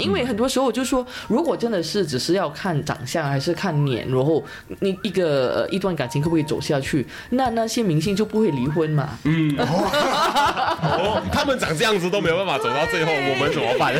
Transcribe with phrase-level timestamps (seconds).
[0.00, 4.42] 因为很多时候我就说，如果真的是只是要看长相还是看脸，然后
[4.80, 9.18] 你一个呃一段感情可不可以走下去，那那些明星就不会离婚嘛。
[9.24, 13.94] 嗯， 哦，他们长这样子都没有办法走到最后，我们怎么办？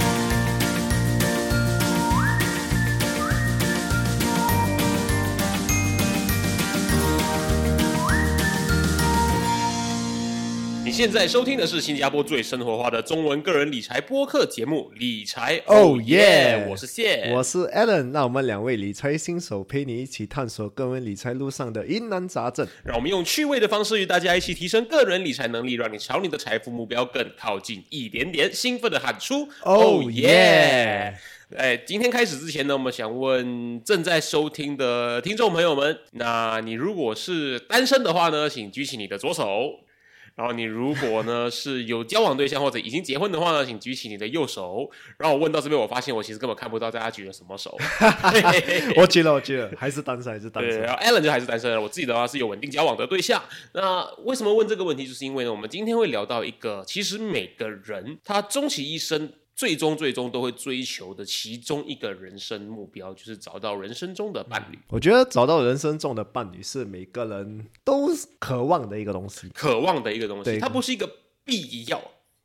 [10.95, 22.65] 现在收听的是新加坡最生活化的中文个人理财播客节目《理财哦耶耶》，我是谢，我是 Alan，那我们两位理财新手陪你一起探索个人理财路上的疑难杂症。
[22.85, 28.49] 让我们用趣味的方式与大家一起提升个人理财能力，让你朝你的财富目标更靠近一点点。
[28.53, 31.13] 兴奋的喊出 Oh 耶！
[31.57, 39.81] 哎，今天开始之前呢，我们想问正在收听的听众朋友们，那你如果是单身的话呢，请举起你的左手。
[40.35, 44.89] 然后你如果呢是有交往对象或者已经结婚的话呢，请举起你的右手。
[45.17, 47.77] 然后我问到这边，我发现我其实根本看不到大家举了什么手。
[47.79, 50.81] 嘿嘿嘿我举了，我举了，还是单身，还是单对，身。
[50.81, 53.41] 然后 Alan 就还是单身，我自己的话是有稳定交往的对象。
[53.73, 69.47] 那为什么问这个问题，就是因为呢，我们今天会聊到一个，其实每个人他终其一生，最终最终都会追求的其中一个人生目标，就是找到人生中的伴侣，我觉得找到人生中的伴侣是每个人都渴望的一个东西。
[69.49, 71.09] 渴望的一个东西，它不是一个
[71.45, 72.01] 必要。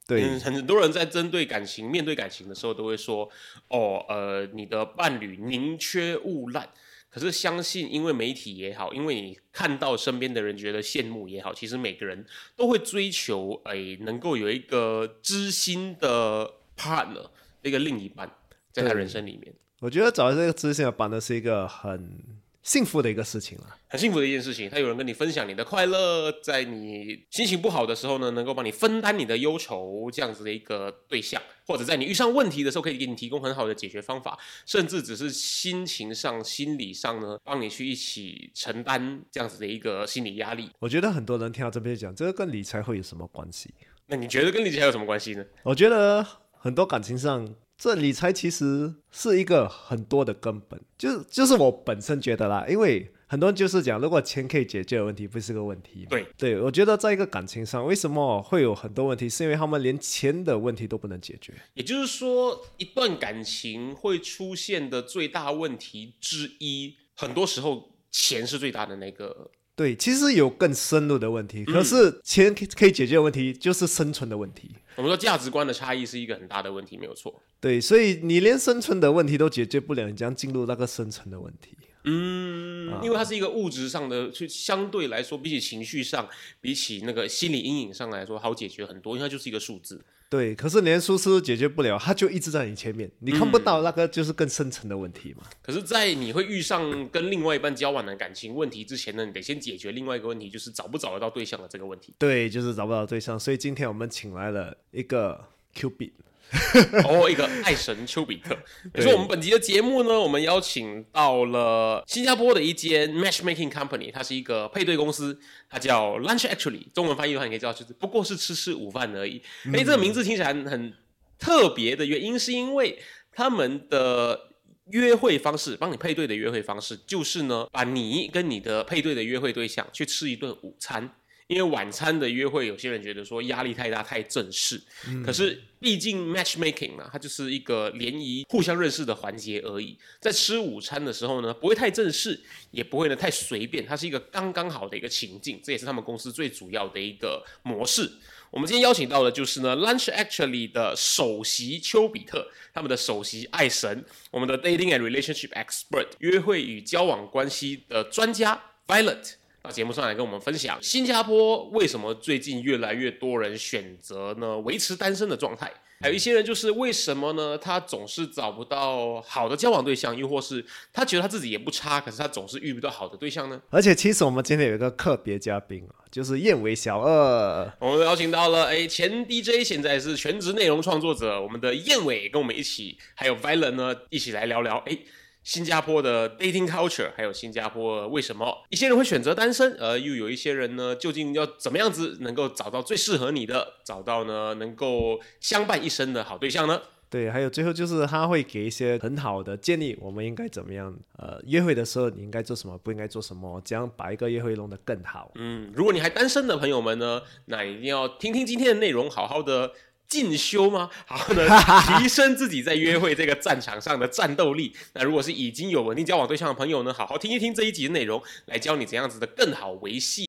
[0.07, 3.29] 对，嗯，很多人在针对感情、面对感情的时候，都会说
[3.69, 6.69] ：“哦，呃，你的伴侣宁缺毋滥。”
[7.11, 12.25] 可是相信，因为媒体也好，因为你看到身边的人觉得羡慕也好，其实每个人
[12.55, 16.49] 都会追求，哎，能够有一个知心的
[16.81, 17.27] partner，
[17.63, 18.31] 一个另一半，
[18.73, 22.19] 在他人生里面，我觉得找到这个知心的伴呢，是一个很
[22.63, 23.77] 幸福的一个事情了。
[23.89, 24.69] 很幸福的一件事情。
[24.71, 40.71] 他有人跟你分享你的快乐，在你心情不好的时候呢，能够帮你分担你的忧愁，这样子的一个对象，或者在你遇上问题的时候，可以给你提供很好的解决方法，甚至只是心情上、心理上呢，帮你去一起承担这样子的一个心理压力。
[40.79, 43.75] 我觉得很多人听到这边讲，这个跟理财会有什么关系？
[44.07, 45.45] 那你觉得跟理财有什么关系呢？
[45.63, 46.25] 我觉得
[46.63, 56.07] 很多感情上，这理财其实是一个很多的根本，就就是我本身觉得啦，因为很多人就是讲，如果钱可以解决的问题，不是个问题。
[56.11, 61.55] 对，对，我觉得在一个感情上，为什么会有很多问题，是因为他们连钱的问题都不能解决。
[61.73, 74.71] 也就是说，一段感情会出现的最大问题之一，很多时候钱是最大的那个对，其实有更深入的问题，嗯可是钱可以可以解决的问题就是生存的问题。
[74.97, 77.35] 我们说价值观的差异是一个很大的问题，没有错。
[77.59, 81.71] 对，所以你连生存的问题都解决不了，你将进入那个生存的问题。
[82.05, 86.29] 嗯，因为它是一个物质上的，就相对来说，比起情绪上，
[86.61, 90.01] 比起那个心理阴影上来说，好解决很多，因为它就是一个数字。
[90.31, 95.43] 对，可是连数字都解决不了，它就一直在你前面，你看不到那个就是更深层的问题嘛。
[95.61, 102.15] 可是，在你会遇上跟另外一半交往的感情问题之前呢，你得先解决另外一个问题，就是找不找得到对象的这个问题。
[102.17, 105.45] 对，就是找不到对象，所以今天我们请来了一个
[105.75, 106.13] Q B。
[107.07, 108.57] 哦，一个爱神丘比特。
[108.93, 115.39] 没错，我们本集的节目呢，我们邀请到了新加坡的一间 matchmaking company，它是一个配对公司，
[115.69, 119.43] 它叫 Lunch Actually，中文翻译的话你可以知道就是不过是吃吃午饭而已。
[119.73, 120.93] 哎、这个名字听起来很很
[121.39, 122.99] 特别的原因是因为
[123.33, 124.47] 他们的。
[124.93, 131.09] 约会方式，帮你配对的约会方式，就是呢，把你跟你的配对的约会对象去吃一顿午餐。
[131.51, 134.81] 因为晚餐的约会，有些人觉得说压力太大、太正式。
[135.27, 139.99] 可是毕竟 matchmaking 嘛，它就是一个联谊、互相认识的环节而已。
[140.21, 142.41] 在吃午餐的时候呢，不会太正式，
[142.71, 145.61] 也不会呢太随便，它是一个刚刚好的一个情境。
[145.61, 148.09] 这也是他们公司最主要的一个模式。
[148.53, 159.40] 我们今天邀请到的就是呢，Lunch Actually 的首席丘比特，他们的首席爱神，我们的 Dating and Relationship Expert，约会与交往关系的专家 Violet。
[159.63, 165.71] 到节目上来跟我们分享，新加坡为什么最近越来越多人选择呢维持单身的状态？
[166.03, 167.59] 还有一些人就是为什么呢？
[167.59, 170.65] 他总是找不到好的交往对象，又或是
[170.95, 173.61] 他觉得他自己也不差，可是他总是遇不到好的对象呢？
[173.69, 177.71] 而且其实我们今天有一个特别嘉宾啊，就是燕尾小二。
[177.81, 184.97] 我们邀请到了哎前 DJ，现在是全职内容创作者，我们的燕尾跟我们一起，还有 Violet 呢一起来聊聊哎。
[185.43, 196.81] 新加坡的 dating culture，还有新加坡为什么一些人会选择单身，而又有一些人呢，究竟要怎么样子能够找到最适合你的，找到呢能够相伴一生的好对象呢？
[197.09, 200.97] 对，还有最后就是他会给一些很好的建议，我们应该怎么样？
[201.19, 205.33] 呃，约会的时候你应该做什么，不应该做什么，这样把一个约会弄得更好。
[205.35, 209.73] 嗯，如果你还单身的朋友们呢，那一定要听听今天的内容，好好的
[210.11, 210.91] 进修吗？
[211.07, 211.47] 好呢，
[211.87, 214.77] 提升自己在约会这个战场上的战斗力。
[214.93, 220.27] 那如果是已经有稳定交往对象的朋友呢，好好听一听这一集的内容，来教你怎样子的更好维系。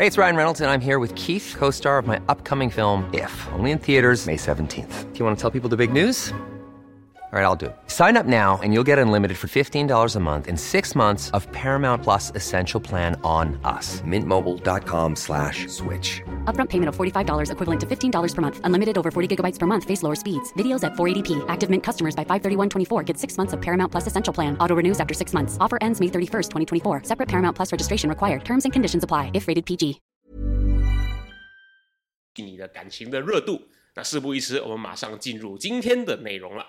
[0.00, 3.10] Hey, it's Ryan Reynolds, and I'm here with Keith, co star of my upcoming film,
[3.12, 5.12] If, only in theaters, May 17th.
[5.12, 6.32] Do you want to tell people the big news?
[7.33, 7.75] All right, I'll do it.
[7.87, 11.51] Sign up now and you'll get unlimited for $15 a month and six months of
[11.51, 14.01] Paramount Plus Essential Plan on us.
[14.05, 16.21] Mintmobile.com slash switch.
[16.45, 18.61] Upfront payment of $45 equivalent to $15 per month.
[18.65, 19.83] Unlimited over 40 gigabytes per month.
[19.83, 20.53] Face lower speeds.
[20.59, 21.43] Videos at 480p.
[21.47, 24.55] Active Mint customers by 531.24 get six months of Paramount Plus Essential Plan.
[24.59, 25.57] Auto renews after six months.
[25.59, 27.01] Offer ends May 31st, 2024.
[27.05, 28.45] Separate Paramount Plus registration required.
[28.45, 29.99] Terms and conditions apply if rated PG.
[32.35, 33.59] 你的感情的热度。
[33.95, 36.65] 那事不宜迟，我们马上进入今天的内容了。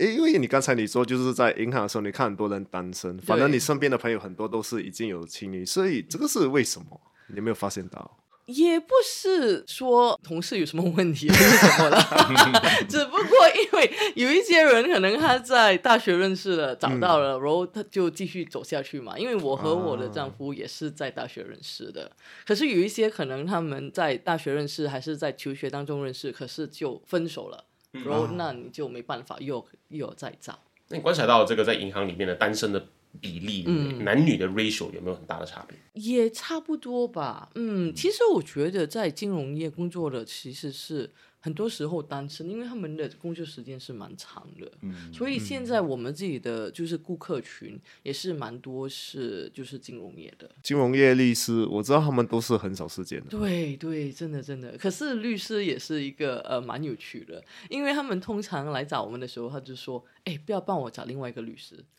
[0.00, 7.00] 诶，因为你刚才你说就是在银行的时候，你看很多人单身，反正你身边的朋友很多都是已经有情侣，所以这个是为什么？
[7.28, 8.16] 你有没有发现到？
[8.46, 12.02] 也不是说同事有什么问题还是什么了，
[12.88, 19.16] 只不过因为有一些人可能他在大学认识了，找到了，然后他就继续走下去嘛。
[19.16, 22.10] 因为我和我的丈夫也是在大学认识的，
[22.44, 30.58] 可是有一些可能他们在大学认识，还是在求学当中认识，可是就分手了，然后那你就没办法又又再找。
[30.88, 32.86] 那你观察到这个在银行里面的单身的？
[33.20, 33.64] 比例，
[34.04, 35.76] 男女的 ratio 有没有很大的差别？
[35.94, 37.50] 也差不多吧。
[37.56, 41.10] 嗯，其实我觉得在金融业工作的其实是。
[41.40, 44.70] 很多时候单身，因为他们的工作时间是蛮长的，
[45.12, 50.50] 所以现在我们自己的就是顾客群也是蛮多是就是金融业的。
[50.62, 53.26] 金融业律师，我知道他们都是很少时间的。
[53.30, 54.76] 对对，真的真的。
[54.76, 61.84] 可是律师也是一个呃蛮有趣的，因为他们通常来找我们的时候，他就说：“哎，不要帮我找另外一个律师。”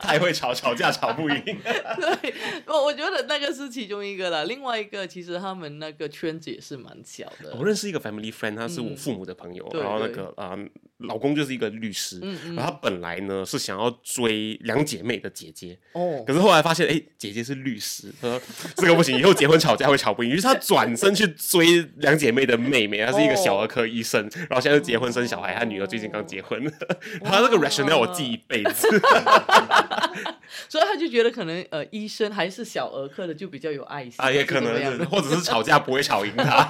[0.00, 1.42] 太会吵，吵架吵不赢。
[1.44, 2.34] 对，
[2.66, 4.46] 我我觉得那个是其中一个了。
[4.46, 7.54] 另外一个，其实他们那个圈子也是蛮小的。
[7.58, 7.90] 我认识。
[7.90, 10.56] 一个 family friend，他是我父母的朋友，然后那个啊，
[11.00, 12.20] 老公就是一个律师，
[12.54, 18.40] 然后他本来呢是想要追两姐妹的姐姐，哦，可是后来发现，哎，姐姐是律师，他说
[18.76, 26.62] 这个不行，以后结婚吵架会吵不赢，于是他转身去追两姐妹的妹妹，她是一个小儿科医生，然后现在结婚生小孩，他女儿最近刚结婚，
[27.24, 28.88] 他这个 rationale 我记一辈子，
[30.68, 36.68] 所以他就觉得可能呃，医生还是小儿科的就比较有爱心啊，也可能，或者是吵架不会吵赢他。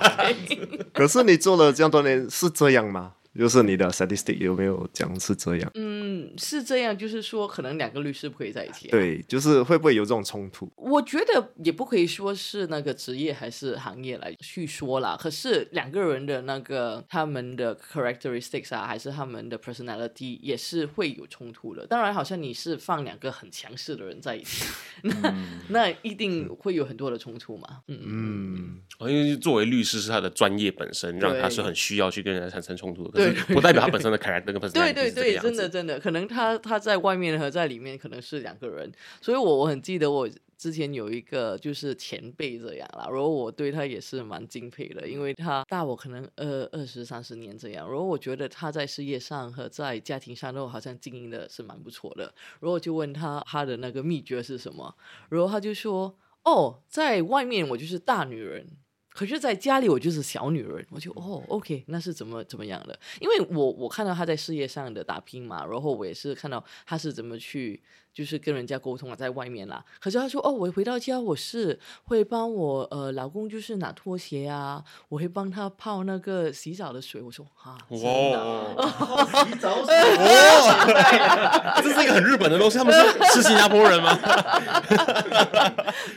[0.92, 3.14] 可是你做了这样多年，是这样吗？
[3.38, 5.70] 就是你的 statistic 有没有讲是这样？
[5.74, 8.88] 嗯，是这样，就是说可能两个律师不可以在一起。
[8.88, 10.68] 对，就是会不会有这种冲突？
[10.76, 15.16] 我觉得也不可以说是那个职业还是行业来去说啦。
[15.20, 21.86] 可是两个人的那个他们的 characteristics 啊，还是他们的 personality 也是会有冲突的。
[21.86, 24.64] 当然，好像你是放两个很强势的人在一起，
[25.02, 25.34] 那
[25.68, 27.82] 那一定会有很多的冲突嘛。
[27.86, 33.19] 嗯嗯，因为作为律师是他的专业本身，让他是很需要去跟人家产生冲突的。
[33.48, 38.90] 不代表他本身的 character 跟 personality 对对对，真的真的，可能他他在外面和在里面可能是两个人，
[39.20, 54.94] 所以我我很记得我之前有一个就是前辈这样啦，然后我对他也是蛮敬佩的，因为他大我可能二二十三十年这样，然后我觉得他在事业上和在家庭上都好像经营的是蛮不错的，然后就问他他的那个秘诀是什么，
[55.30, 56.14] 然后他就说
[56.44, 58.66] 哦，在外面我就是大女人。
[59.12, 62.98] 可是，在家里我就是小女人，我就哦，OK，那是怎么怎么样的？
[63.20, 67.82] 因为我我看到她在事业上的打拼嘛，然后我也是看到她是怎么去。
[68.12, 69.84] 就是跟人家沟通啊，在外面啦。
[70.00, 83.00] 可是她说：“哦，我回到家，我是会帮我呃老公，就是拿拖鞋啊，我会帮他泡那个洗澡的水。”我说：“哈，哇，洗澡水， 哇， 这是一个很日本的东西，他们是
[83.40, 84.12] 是新加坡人吗？”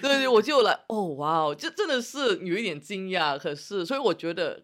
[0.02, 3.40] 对对，我就来，哦，哇哦，这真的是有一点惊讶。
[3.40, 4.62] 可是，所以我觉得。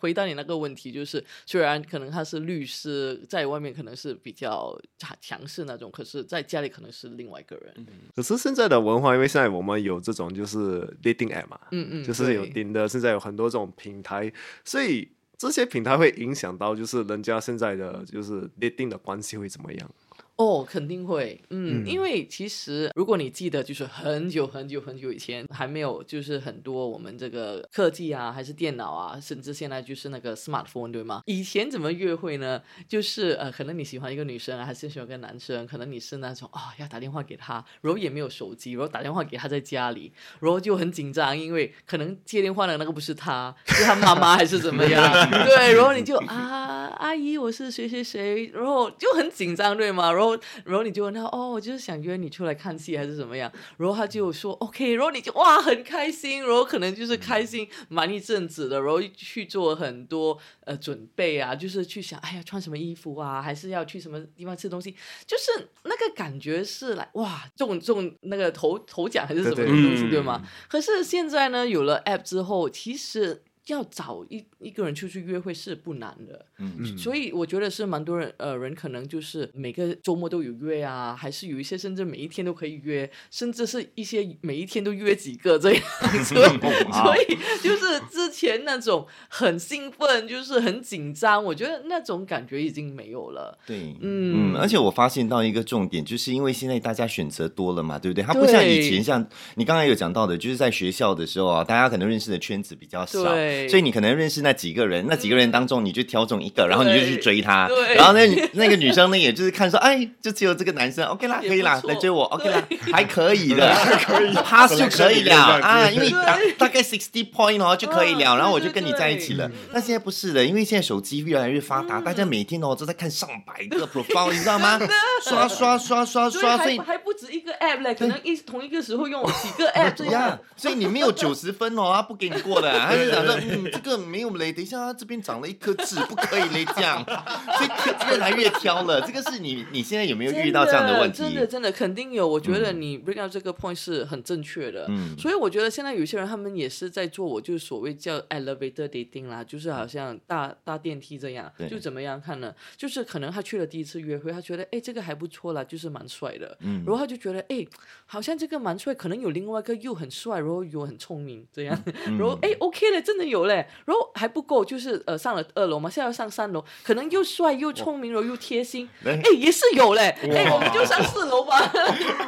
[0.00, 7.86] 回答你那个问题，就是虽然可能他是律师，在外面可能是比较强强势那种，可是在家里可能是另外一个人。
[8.16, 14.32] 可是现在的文化，因为现在我们有这种就是 dating app 嘛，嗯嗯，就是有顶的，现在有很多这种平台，
[14.64, 15.06] 所以
[15.36, 19.94] 这些平台会影响到就是人家现在的就是 dating 的关系会怎么样？
[20.36, 31.20] 哦，肯定会，嗯，因为其实如果你记得，就是很久很久很久以前，还没有就是很多我们这个科技啊，还是电脑啊，甚至现在就是那个 smartphone，对吗？
[31.26, 32.60] 以前怎么约会呢？
[32.88, 45.30] 就是呃，可能你喜欢一个女生啊，还是喜欢一个男生，可能你是那种啊，要打电话给他，然后也没有手机，然后打电话给他在家里，然后就很紧张，因为可能接电话的那个不是他，是他妈妈还是怎么样？
[45.44, 50.10] 对，然后你就啊，阿姨，我是谁谁谁，然后就很紧张，对吗？
[50.10, 53.50] 然后然后然后你就问他，哦，我就是想约你出来看戏还是怎么样？
[53.76, 64.94] 然后他就说 OK，然后你就哇很开心，然后可能就是开心满一阵子的，然后去做很多呃准备啊，就是去想，哎呀穿什么衣服啊，还是要去什么地方吃东西，
[65.26, 70.40] 就是那个感觉是来哇中中那个头头奖还是什么东西对吗？
[70.68, 73.42] 可是现在呢，有了 App 之后，其实。
[73.66, 85.82] 要找一一个人出去约会是不难的，嗯，所以我觉得是蛮多人呃人可能就是每个周末都有约啊，还是有一些甚至每一天都可以约，甚至是一些每一天都约几个这样，
[86.24, 86.58] 所以
[86.90, 93.56] 所以就是之前那种很兴奋，就是很紧张，我觉得那种感觉已经没有了。
[93.64, 98.24] 对，嗯，而且我发现到一个重点，就是因为现在大家选择多了嘛，对不对？
[98.24, 103.22] 他不像以前，像你刚才有讲到的，就是在学校的时候啊，大家可能认识的圈子比较少。
[103.68, 107.68] 所以你可能认识那几个人，那几个人当中你就挑中一个，然后你就去追他。
[107.94, 113.74] 然后那那个女生呢，也就是看说，哎，就只有这个男生，OK 啦，可以啦，来追我，OK 啦，还可以的，
[114.06, 114.32] 可以。
[114.34, 119.50] pass 就可以了 啊，因为大大概 sixty point 哦就可以了，然后我就跟你在一起了。
[119.72, 124.80] 那现在不是的，因为现在手机越来越发达，大家每天哦都在看上百个 profile，你知道吗？
[125.24, 130.38] 刷刷刷刷刷，所以还不止一个 app 嘞，可能一同一个时候用几个 app 这样。
[130.56, 133.36] 所以你没有九十分哦，他不给你过的，他就想说。
[133.48, 139.00] 嗯，这个没有雷，等一下这边长了一颗痣，不可以雷这样，所 以越来越挑了。
[139.00, 141.18] 这个是你你现在有没有遇到这样的问题？
[141.18, 142.26] 真的真的肯定有。
[142.26, 144.86] 我觉得你 bring up 这个 point 是很正确的。
[144.88, 152.54] 嗯，所以我觉得现在有些人他们也是在做，我就是所谓叫 elevator dating 啦，就是好像搭搭电梯这样，就怎么样看呢？
[152.76, 156.56] 就是可能他去了第一次约会，他觉得哎这个还不错啦，就是蛮帅的。
[156.60, 157.66] 嗯，然后他就觉得哎
[158.12, 161.82] 好像这个蛮帅，可能有另外一个又很帅，然后又很聪明这样，
[162.18, 163.46] 然后哎 OK 了，真的有。
[163.46, 171.58] 嘞，然后还不够，就是呃上了二楼嘛，现在要上三楼，可能又帅又聪明，然后又贴心， 哎也是有嘞，哎我们就上四楼吧，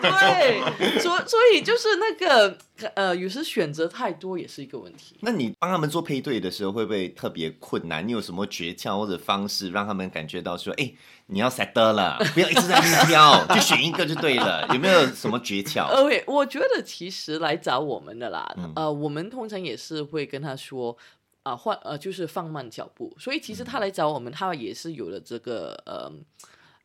[0.01, 2.59] 对，所所以就是那个
[2.95, 5.17] 呃有时选择太多也是一个问题。
[5.21, 8.09] 那你帮他们做配对的时候会不会特别困难？
[8.09, 10.93] 你有什么诀窍或者方式让他们感觉到说，哎
[11.27, 14.67] 你要 set 了， 不要一直在那挑， 就选一个就对了？
[14.73, 15.87] 有没有什么诀窍？
[15.95, 20.97] OK，我觉得其实来找我们的啦，呃我们通常也是会跟他说。
[21.45, 26.11] 啊，换呃，就是放慢脚步，所以其实他来找我们，他也是有了这个呃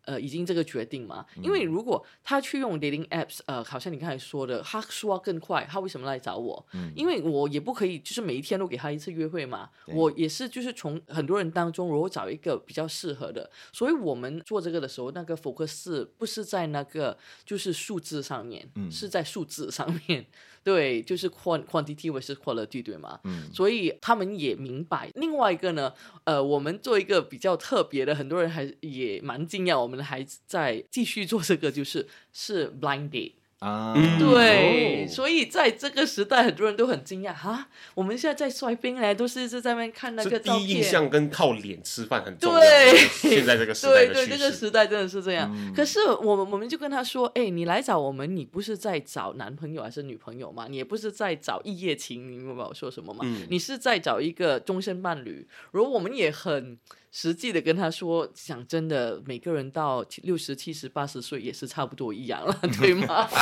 [0.09, 1.23] 呃，已经这个决定嘛。
[1.43, 6.65] 因为如果他去用 dating apps，呃，好像你刚才说的，他刷更快，他为什么来找我？
[6.73, 9.69] 嗯，因为我也不可以，就是每一天都给他一次约会嘛。
[9.85, 20.25] 我也是，就是从很多人当中，如果找一个比较适合的，所以我们做这个的时候，那个 focus 不是在那个就是数字上面，嗯是在数字上面。
[20.63, 23.19] 对，就是 quant quantity versus quality，对吗？
[23.23, 25.09] 嗯，所以他们也明白。
[25.15, 25.93] 另外一个呢，
[26.25, 33.33] 呃，我们做一个比较特别的，很多人还也蛮惊讶，我们还在继续做这个，就是是 blind date。
[33.59, 42.59] 啊，对，所以在这个时代，很多人都很惊讶哈，我们现在在摔冰嘞，都是是在那边看那个第一印象跟靠脸吃饭很重要。
[42.61, 45.53] 对，现在这个时代对对，这个时代真的是这样。
[45.75, 50.67] 可是我们我们就跟他说，哎，你来找我们，你不是在找男朋友还是女朋友吗？
[50.69, 53.25] 你也不是在找一夜情，你明白我说什么吗？
[53.49, 55.45] 你是在找一个终身伴侣。
[55.71, 56.77] 如果我们也很。
[57.11, 63.27] 实际的跟他说，讲真的，每个人到六十七十八十岁也是差不多一样了，对吗？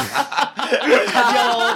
[0.67, 1.05] 有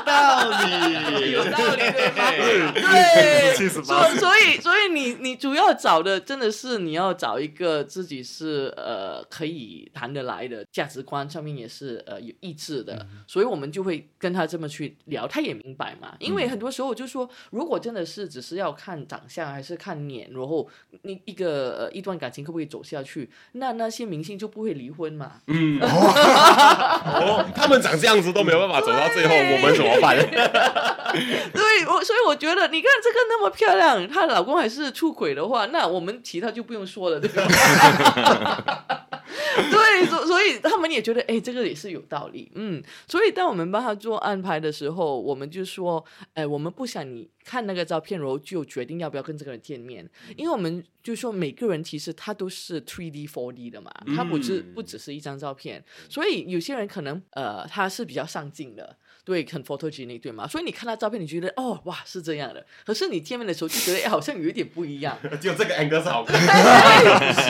[0.05, 2.71] 道理， 有道理，对吗？
[2.73, 16.15] 对，所所以所以你你主要找的真的是你要找一个自己是呃可以谈得来的，价值观上面也是呃有意志的，所以我们就会跟他这么去聊，他也明白嘛。
[16.19, 20.69] 因为很多时候我就说，如果真的是只是要看长相还是看脸，然后
[21.03, 21.80] 你一个。
[21.81, 23.27] 呃，一段感情可不可以走下去？
[23.53, 25.31] 那那些明星就不会离婚嘛？
[25.47, 30.15] 嗯， 哦， 他们长这样子都没有办法走到最后，我们怎么办？
[30.21, 39.07] 对，我所以我觉得，你看这个那么漂亮，她老公还是出轨的话，那我们其他就不用说了，对吧？
[39.71, 42.81] 对，所所以他们也觉得，哎，这个也是有道理，嗯。
[43.07, 46.03] 所以当我们帮他做安排的时候，我们就说，
[46.33, 58.97] 哎，我们不想你看那个照片，然后就决定要不要跟这个人见面，因为我们就说每个人其实他都是 three D four D 的嘛，他不是不只是一张照片，所以有些人可能呃他是比较上镜的。
[59.23, 60.47] 对，很 photogenic，对吗？
[60.47, 62.65] 所以你看他照片，你觉得哦，哇，是这样的。
[62.85, 65.17] 可是你见面的时候就觉得，哎，好像有一点不一样。
[65.39, 66.39] 就这个 angle 是好看，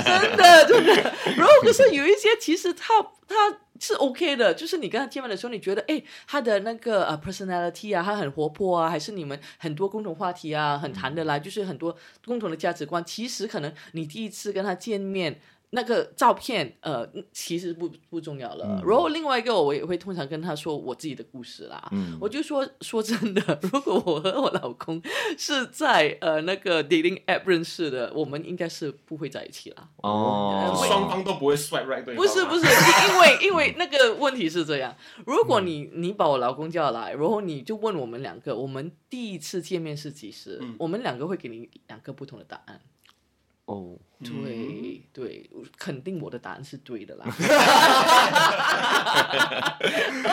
[0.04, 0.94] 真的，真的。
[1.38, 3.36] 然后可是有一些，其实他他
[3.80, 13.04] 是 OK 的，就是你跟他见面的时候，你觉得，哎，他的那个呃 personality 啊，他很活泼啊，还是你们很多共同话题啊，很谈得来，就是很多共同的价值观。
[13.06, 15.40] 其实可能你第一次跟他见面。
[15.74, 18.82] 那个照片，呃，其实不不重要了。
[18.86, 21.82] 然后另外一个，我也会通常跟他说我自己的故事啦。
[21.92, 25.02] 嗯，我就说说真的， 如果我和我老公
[25.38, 29.90] 是在呃那个 dating app 认识的，我们应该是不会在一起啦。
[29.98, 34.94] 哦，双方都不会 swipe right 对不是不是，因为因为那个问题是这样，
[35.26, 40.62] 如果你你把我老公叫来，然后你就问我们两个，我们第一次见面是几时？
[40.78, 42.82] 我们两个会给你两个不同的答案。
[43.66, 47.26] 哦，对对，肯定我的答案是对的啦。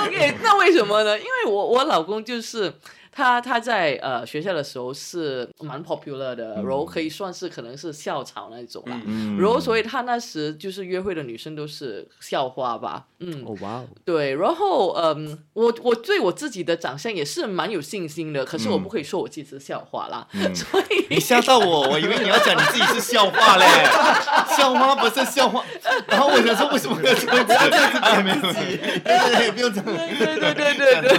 [0.06, 1.18] OK，那为什么呢？
[1.18, 2.72] 因为我我老公就是。
[3.10, 9.00] 他他在呃学校的时候是蛮 popular 的，然后可以算是可能是校草那种啦，
[9.36, 23.64] 然后所以他那时就是约会的女生都是校花吧，嗯，哦哇，对，然后嗯，我我对我自己的长相也是蛮有信心的，可是我不可以说我自己是笑话啦， 所以你吓到我，我以为你要讲你自己是笑话嘞，
[24.56, 25.64] 笑话不是笑话，
[26.06, 29.86] 然后我想说为什么要这样子讲自己，对，不用这样，
[30.18, 31.18] 对对对对对，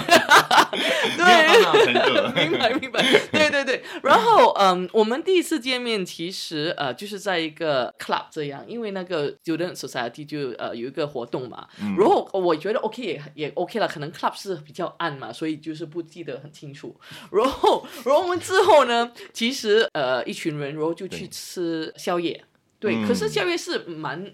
[2.50, 3.02] 明白明白，
[3.32, 3.82] 对对对。
[4.02, 11.66] 然后嗯，我们第一次见面其实呃就是在一个 club 这样，因为那个 student society 就呃有一个活动嘛。
[11.96, 16.94] 然后我觉得 OK 也也 OK 了，可能 club 是比较暗嘛，所以就是不记得很清楚。
[17.30, 22.44] 然后然后我们之后呢，其实呃一群人然后就去吃宵夜，
[22.78, 23.06] 对。
[23.06, 24.32] 可是宵夜是蛮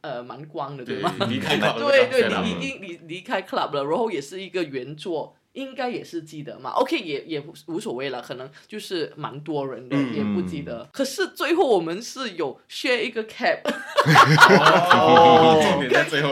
[0.00, 1.14] 呃蛮光的，对吗？
[1.28, 5.34] 离开 club，对对，你已经离离开 club 了，然后也是一个圆桌。
[5.52, 10.88] 应该也是记得嘛，OK 也也无所谓了，可能就是蛮多人的也不记得。
[10.92, 13.62] 可是最后我们是有 share 一个 cap，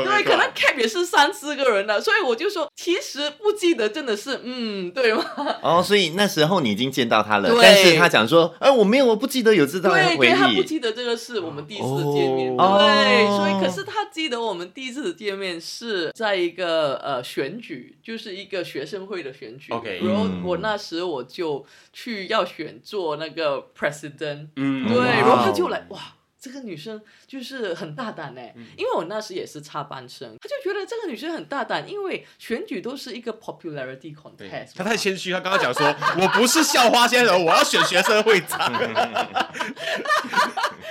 [0.04, 5.24] 对，可能 cap 也是三四个人的，所以我就说其实不记得真的是嗯对吗？
[5.62, 12.78] 哦，所以那时候你已经见到他了，但是他讲说，哎，我没有，我不记得有这段回忆，他不记得这个是我们第一次见面，哦。
[12.78, 19.16] 对，所以可是他记得我们第一次见面是在一个呃选举，就是一个学生会。
[19.16, 25.98] 会的选举，OK，然后我那时我就去要选做那个 president，嗯，对，然后他就来，哇，
[26.38, 28.42] 这个女生就是很大胆呢，
[28.76, 35.86] 因为我那时也是插班生，他就觉得这个女生很大胆，因为选举都是一个 popularity contest，他太谦虚，他刚刚讲说
[36.20, 38.70] 我不是校花先生，我要选学生会长。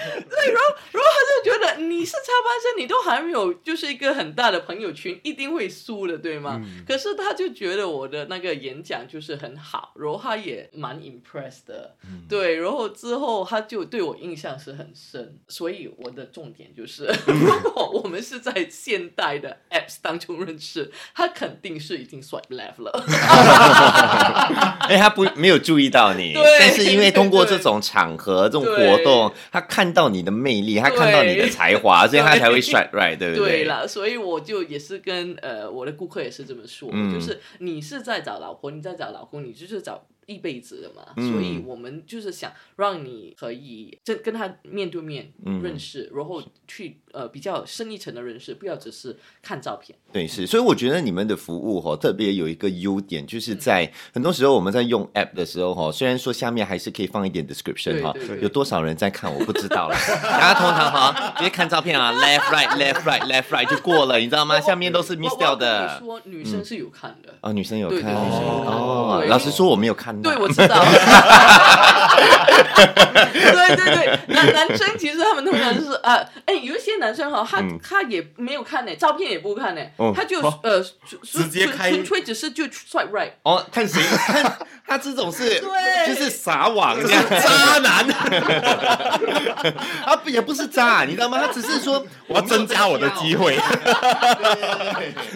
[0.06, 1.10] 对，然后，然后
[2.46, 6.62] 你是插班生，你都还没有就是一个很大的朋友圈，一定会输的，对吗？
[6.88, 11.96] 可是他就觉得我的那个演讲就是很好，然后他也蛮 impressed 的，
[12.30, 22.92] 对，然后之后他就对我印象是很深，所以我的重点就是，如果我们是在现代的 apps 当中认识，他肯定是已经 swipe left 了。
[24.88, 29.96] 哎，他不没有注意到你，但是因为通过这种场合、这种活动，他看。
[29.96, 33.64] 到你的魅力，他看到你的才华，所以他才会帅， right，对不对？
[33.64, 40.06] 对了，所以我就也是跟呃我的顾客也是这么说，就是你是在找老婆，你在找老公，你就是找。
[40.26, 49.98] 一辈子的嘛，所以我们就是想让你可以跟跟他面对面认识，然后去呃比较深一层的认识，不要只是看照片。
[50.12, 59.96] 对，是，所以我觉得你们的服务哈特别有一个优点，就是在很多时候我们在用 app 的时候哈，虽然说下面还是可以放一点 description 哈，有多少人在看我不知道了。
[60.24, 64.60] 大家通常哈直接看照片啊，left right left right left right 就过了，你知道吗？
[64.60, 66.00] 下面都是 miss 掉的。
[66.00, 69.24] 说女生是有看的哦，女生有看哦。
[69.28, 70.15] 老实说我没有看。
[70.22, 70.86] 对，我知道。
[72.76, 79.82] 对对对，男男生其实他们通常就是啊，哎，有一些男生哈，他他也没有看呢，照片也不看呢，
[80.16, 80.82] 他就呃
[81.24, 83.32] 直接开，纯粹只是就 swipe right。
[83.44, 85.62] 哦，看谁 看他这种是，
[86.08, 88.06] 就是撒网这样，渣男。
[90.06, 91.40] 啊，不也不是渣，你知道吗？
[91.40, 93.58] 他只是说我要增加我的机会。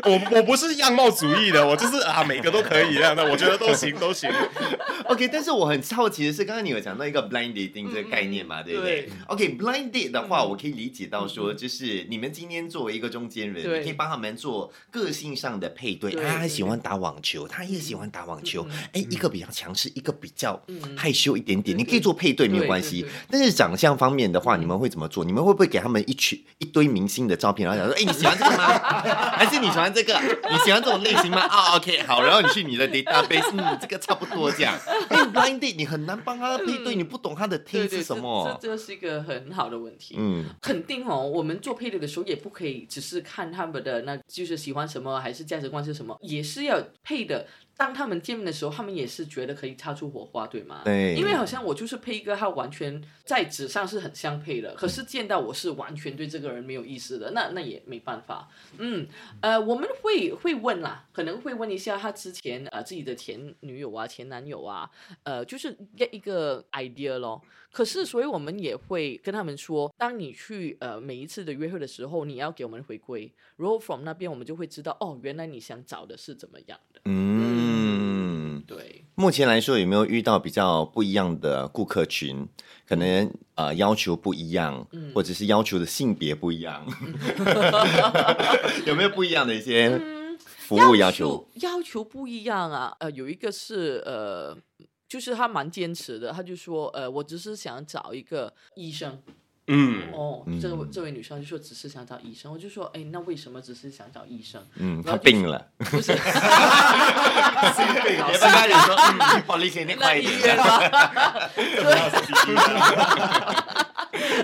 [0.04, 4.32] 我我不是样貌主义的，我就是啊，每个都可以这样的，我觉得都行都行。
[5.06, 16.12] OK，但是我很好奇的是，刚刚你有讲到一个 blind dating 这个概念嘛，对不对？OK，blind date 的话，我可以理解到说，就是你们今天作为一个中间人，你可以帮他们做个性上的配对。
[16.12, 18.68] 他喜欢打网球，他也喜欢打网球。
[18.94, 20.62] 哎，一个比较强势，一个比较
[20.96, 23.06] 害羞一点点，你可以做配对没有关系。
[23.30, 25.24] 但是长相方面的话，你们会怎么做？
[25.26, 28.68] 你们会不会给他们一群一堆明星的照片，然后讲说， 哎，你喜欢这个吗？
[29.36, 30.20] 还是你喜欢这个？
[30.50, 31.42] 你喜欢这种类型吗？
[31.42, 34.52] 啊，OK，好，然后你去你的 database，嗯，这个差不多
[35.34, 38.58] blind date 你很难帮他配对，你不懂他的 T 是什么？
[38.62, 40.16] 这这是一个很好的问题。
[40.18, 47.48] 嗯，肯定哦，我们做配对的时候也不可以只是看他们的那就是喜欢什么还是价值观是什么，也是要配的。
[47.80, 50.82] 当他们见面的时候，他们也是觉得可以擦出火花，对吗？
[50.84, 51.16] 对。
[51.16, 58.50] 因为好像我就是配一个，他完全在纸上是很相配的，可是见到我是完全对这个人没有意思的，那那也没办法。
[58.80, 59.08] 嗯，
[59.40, 64.92] 呃，我们会会问啦，可能会问一下他之前呃自己的前女友啊、前男友啊，
[65.24, 67.42] 呃，就是 get 一个 idea 咯。
[67.72, 77.02] 可是，所以我们也会跟他们说，当你去呃每一次的约会的时候，你要给我们回归，然后 from 那边我们就会知道，哦，原来你想找的是怎么样的。
[77.06, 77.49] 嗯，
[78.68, 79.06] 对。
[79.16, 82.48] 目前来说，有没有遇到比较不一样的顾客群？
[82.88, 86.86] 可能呃要求不一样，或者是要求的性别不一样，
[88.88, 90.00] 有没有不一样的一些
[90.42, 91.48] 服务要求？
[91.62, 94.58] 要求不一样啊，呃，有一个是呃。
[95.10, 99.20] 就是他蛮坚持的，他就说，呃，我只是想找一个医生。
[99.72, 104.60] 嗯，哦，这位这位女生就说只是想找医生，我就说，哎，那为什么只是想找医生？
[104.78, 105.64] 嗯，她病了。
[105.78, 106.20] 不是， 别
[108.40, 108.98] 跟他人说，
[109.46, 110.58] 我理解你快一点。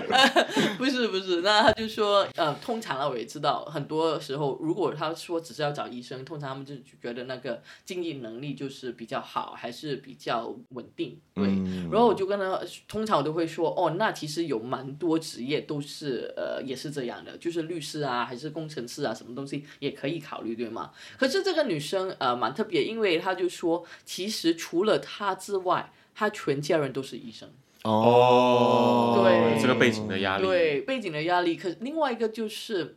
[0.78, 11.46] 不是不是，那他就说，呃，通常啊，我也知道，很多时候，如果他说只是要找医生，通常他们就觉得那个经济能力就是比较好，还是比较稳定，对。
[11.90, 20.90] 然后我就跟他，通常我都会说，哦，那其实有蛮多职业都是，呃，也是这样的，就是律师啊，还是工程师啊，什么东西也可以考虑，对吗？
[21.18, 27.48] 可是这个女生，呃，蛮特别，因为她就说，其实除了她之外，她全家人都是医生。
[27.86, 31.56] 哦，对，这个背景的压力，对背景的压力。
[31.56, 32.94] 可另外一个就是，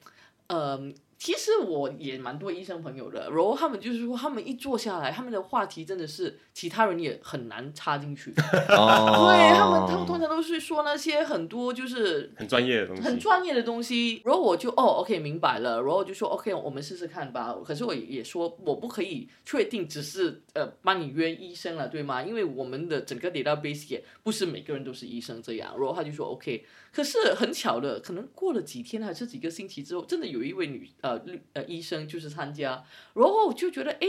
[0.47, 0.93] 嗯。
[1.19, 8.33] 其实我也蛮多医生朋友的，然后他们就是说，他们一坐下来，他们的话题真的是其他人也很难插进去。
[8.71, 14.21] 哦，对他们，他们通常都是说那些很多就是很专业的东西，很专业的东西。
[14.23, 15.81] 然后我就哦，OK，明白了。
[15.81, 17.53] 然后就说 OK，我们试试看吧。
[17.65, 22.23] 可是我也说，我不可以确定只是呃帮你约医生了，对吗？
[22.23, 25.77] 因为我们的整个 database 也不是每个人都是医生这样。
[25.77, 26.65] 然后他就说 OK。
[26.91, 31.21] 可是很巧的，可能过了几天还是几个星期之后，真的有一位女呃呃
[31.53, 34.07] 呃医生就是参加，然后就觉得哎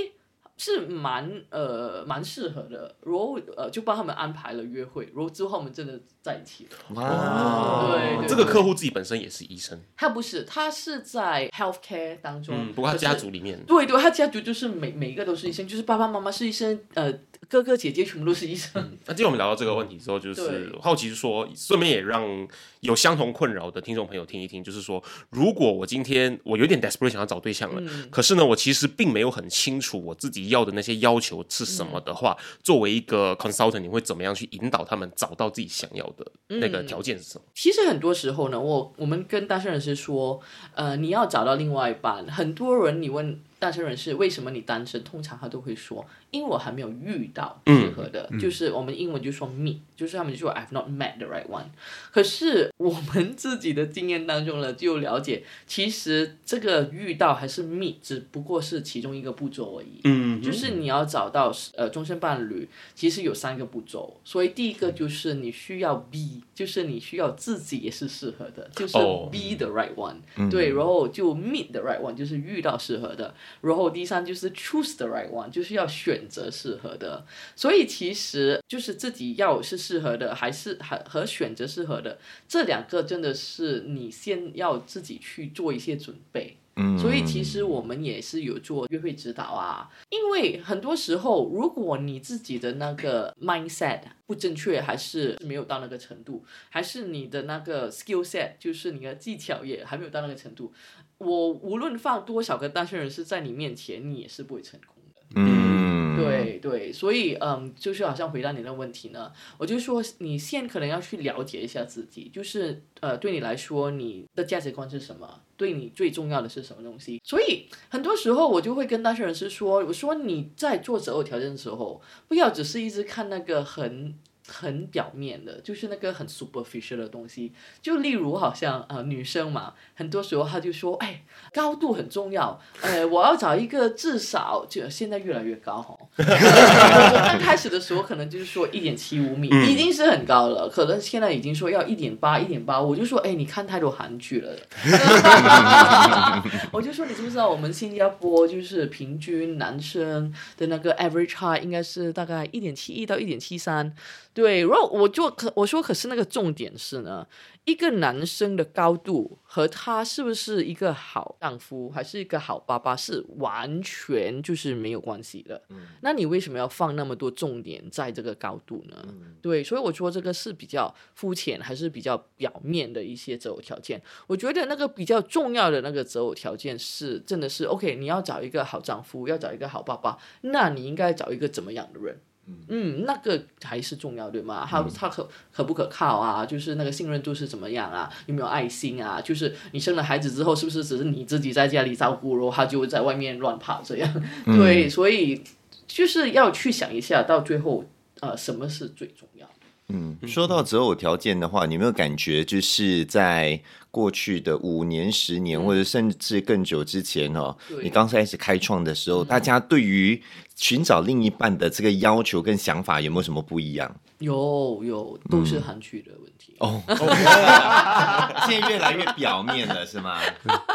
[0.56, 7.00] 是蛮呃蛮适合的，然后呃就帮他们安排了约会，然后之后我们真的在一起了。
[7.00, 9.80] 哇，对，这个客户自己本身也是医生？
[9.96, 17.12] 他不是，他是在 healthcare 当中，不过他家族里面，对对，他家族就是每每一个都是医生，就是爸爸妈妈是医生，呃。
[17.50, 18.72] 哥哥姐姐全部都是医生。
[19.06, 22.46] 那今天我们聊到这个问题之后，就是好奇说，顺便也让
[22.78, 37.44] 有相同困扰的听众朋友听一听，就是说，如果我今天我有点 desperate 想要找对象了，可是呢，我其实并没有很清楚我自己要的那些要求是什么的话，作为一个 consultant，你会怎么样去引导他们找到自己想要的那个条件是什么？
[37.52, 40.40] 其实很多时候呢，我我们跟单身人士说，
[40.76, 46.05] 呃，你要找到另外一半，很多人你问单身人士为什么你单身，通常他都会说。
[46.33, 51.64] 因为我还没有遇到适合的，就是我们英文就说 meet，就是他们就说 I've not met the right one。
[52.12, 60.01] 可是我们自己的经验当中呢，就了解，其实这个遇到还是 meet，只不过是其中一个步骤而已。
[60.05, 64.20] 嗯，就是你要找到呃终身伴侣，其实有三个步骤。
[64.25, 70.49] 所以第一个就是你需要 be，就是你需要自己也是适合的，就是 be the right one。
[70.49, 73.35] 对，然后就 meet the right one，就是遇到适合的。
[73.60, 76.20] 然后第三就是 choose the right one，就是要选。
[76.30, 86.56] 择适合的，所以其实就是自己要是适合的，还是还和选择适合的这两个，真的是你先要自己去做一些准备。
[86.76, 100.72] 嗯，所以其实我们也是有做约会指导啊，因为很多时候，如果你自己的那个 mindset 不正确，还是没有到那个程度，还是你的那个 skill set，就是你的技巧也还没有到那个程度，
[101.20, 105.22] 我无论放多少个单身人士在你面前，你也是不会成功的。
[105.37, 106.00] 嗯。
[106.16, 115.40] 对对，所以嗯，就是好像回答你的问题呢，我就说你现可能要去了解一下自己，就是呃，对你来说，你的价值观是什么？
[115.56, 117.22] 对你最重要的是什么东西？
[117.24, 124.14] 所以很多时候我就会跟单身人士说，我说你在做择偶条件的时候，不要只是一直看那个很。
[124.52, 127.52] 很表面的，就是那个很 superficial 的东西。
[127.80, 135.96] 就例如，好像呃女生嘛，很多时候她就说，哎，高度很重要，呃，我要找一个至少就现在越来越高哈。
[136.16, 140.68] 刚开始的时候可能就是说一点七五米，已经是很高了。
[140.68, 144.50] 可能现在已经说要一点八、一点八，我就说，哎，你看太多韩剧了。
[146.72, 153.94] 我就说，你知不知道我们新加坡就是平均男生的那个 average height 应该是大概一点七一到一点七三。
[154.32, 157.26] 对，然后我就可我说，可是那个重点是呢，
[157.64, 165.62] 一个男生的高度和他是不是一个好丈夫，还是一个好爸爸，是完全就是没有关系的。
[165.68, 168.96] 嗯，那你为什么要放那么多重点在这个高度呢？
[169.42, 174.00] 对，所以我说这个是比较肤浅，还是比较表面的一些择偶条件。
[174.26, 182.20] 我觉得那个比较重要的那个择偶条件是，真的是 OK，你要找一个好丈夫，要找一个好爸爸，那你应该找一个怎么样的人？
[182.68, 184.66] 嗯，那个还是重要，对吗？
[184.68, 186.44] 他他可可不可靠啊？
[186.44, 188.11] 就是那个信任度是怎么样啊？
[188.26, 189.20] 有没有爱心啊？
[189.20, 194.22] 就是你生了孩子之后，是不是只是你自己在家里照顾，然后他就在外面乱跑这样？
[194.46, 195.42] 对，所以
[195.87, 197.85] 就是要去想一下，到最后
[198.20, 199.48] 呃，什么是最重要？
[199.92, 210.22] 嗯，说到择偶条件的话，你有没有感觉就是在过去的五年、十年，或者甚至更久之前哦，你刚开始开创的时候，大家对于
[210.61, 213.90] 寻找另一半的这个要求跟想法有没有什么不一样？
[214.18, 216.83] 有有，都是韩剧的问题哦。
[218.46, 220.20] 现在越来越表面了，是吗？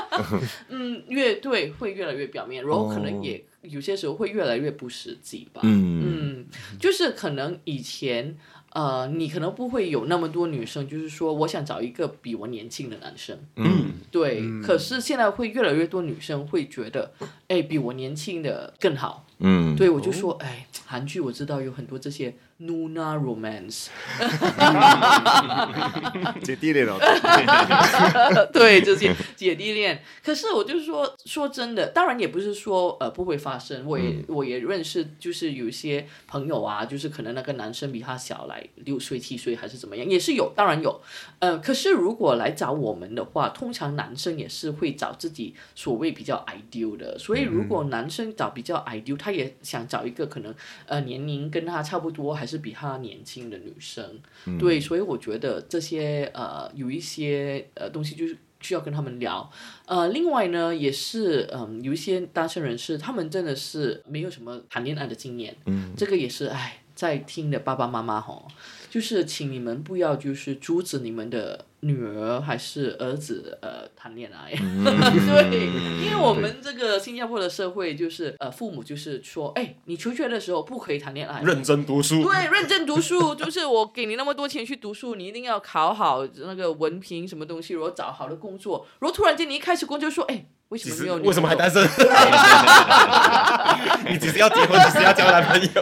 [0.69, 5.61] 嗯，越对会越来越表面，然后可能也有些时候会越来越不实际吧。
[5.63, 6.45] 嗯嗯，
[6.79, 8.35] 就是可能以前。
[8.75, 13.39] 呃，你可能不会有那么多女生，就是说，我想找一个比我年轻的男生。
[13.55, 14.43] 嗯，对。
[14.61, 17.09] 可是现在会越来越多女生会觉得，
[17.47, 19.24] 哎，比我年轻的更好。
[19.39, 22.35] 嗯，对我就说，哎，韩剧我知道有很多这些。
[22.57, 23.87] Nuna romance，
[26.41, 26.97] 姐弟恋哦，
[28.53, 30.01] 对，就是姐弟恋。
[30.23, 33.85] 可是我就是说，说真的，当然也不是说呃不会发生。
[33.85, 41.01] 我也我也认识，就是有一些朋友啊，就是可能那个男生比他小来六岁七岁还是怎么样，也是有，当然有。
[41.39, 47.19] 呃，可是如果来找我们的话，通常男生也是会找自己所谓比较 ideal 的。
[47.19, 52.44] 所以如果男生找比较 ideal，他也想找一个可能呃年龄跟他差不多还。
[52.45, 54.21] 还是比他年轻的女生，
[54.59, 59.51] 对，所以我觉得这些呃有一些呃东西就是需要跟他们聊，
[59.87, 68.47] 呃，另外呢也是嗯有一些单身人士，他们真的是没有什么谈恋爱的经验，嗯，这个也是哎在听的爸爸妈妈吼。
[68.91, 75.67] 就是请你们不要就是阻止你们的女儿还是儿子呃谈恋爱， 对，
[76.03, 90.47] 因为我们这个新加坡的社会就是呃父母就是说，哎，你求学的时候不可以谈恋爱，认真读书，对，认真读书，就是我给你那么多钱去读书，你一定要考好那个文凭什么东西，如果找好的工作，如果突然间你一开始工作说，哎。
[90.69, 91.15] 为什么没有？
[91.17, 91.79] 为什么还单身？
[94.11, 95.69] 你只是要结婚，只是要交男朋友。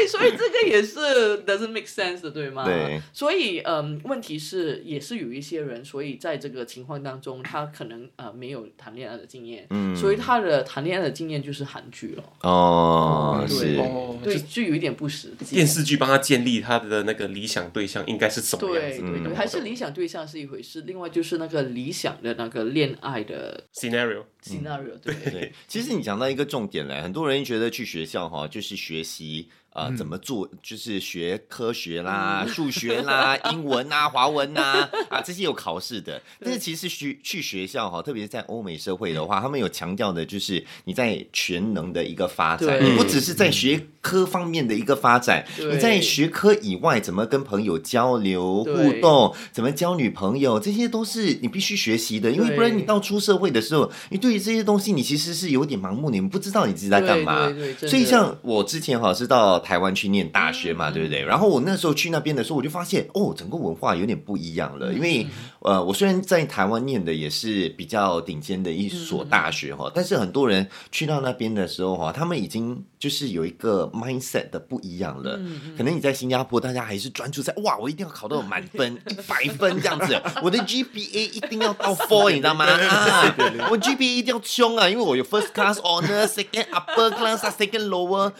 [0.00, 2.64] 对，所以这个也是 doesn't make sense 的，对吗？
[2.64, 3.00] 对。
[3.12, 12.24] 所以，嗯，问题是也是有一些人，所以在这个情况当中，他可能呃没有谈恋爱的经验，嗯，所以他的谈恋爱的经验就是韩剧了。
[12.42, 13.76] 哦，对，
[14.24, 15.54] 对，就有一点不实际。
[15.54, 19.00] 电视剧帮他建立他的那个理想对象应该是什么样子？
[19.00, 23.20] 对对对，还是理想对象是一回事，另外就是那个理想的那个恋爱。
[23.30, 25.52] 的 scenario，scenario，对对。
[25.68, 29.48] 其实你讲到一个重点嘞，很多人觉得去学校哈，就是学习。
[29.72, 30.48] 啊，怎么做？
[30.62, 36.20] 就是学科学啦、数学啦、 英文啊、华文啊啊，这些有考试的。
[36.40, 52.32] 但是其实学去学校哈，特别是在欧美社会的话，他们有强调的就是你在全能的一个发展，你不只是在学科方面的一个发展，你在学科以外怎么跟朋友交流互动，怎么交女朋友，这些都是你必须学习的。
[52.32, 57.48] 因为不然你到出社会的时候，你对于这些东西你其实是有点盲目，你们不知道你自己在干嘛。
[57.78, 59.59] 所以像我之前哈是到。
[59.60, 61.22] 台湾去念大学嘛，对不对？
[61.22, 64.92] 然后我那时候去那边的时候，我就发现哦，整个文化有点不一样了。
[64.92, 65.26] 因为
[65.60, 75.38] 呃，我虽然在台湾念的也是比较顶尖的一所大学哈，但是很多人去到那边的时候哈，他们已经就是有一个 mindset 的不一样了。
[75.76, 82.64] 可能你在新加坡，大家还是专注在哇，我一定要考到满分 一百分这样子，我的 GPA 一定要到 four，你知道吗？
[82.64, 83.34] 啊，
[83.70, 88.32] 我 GPA 一定要凶啊，因为我有 first class honor、second upper class、second lower。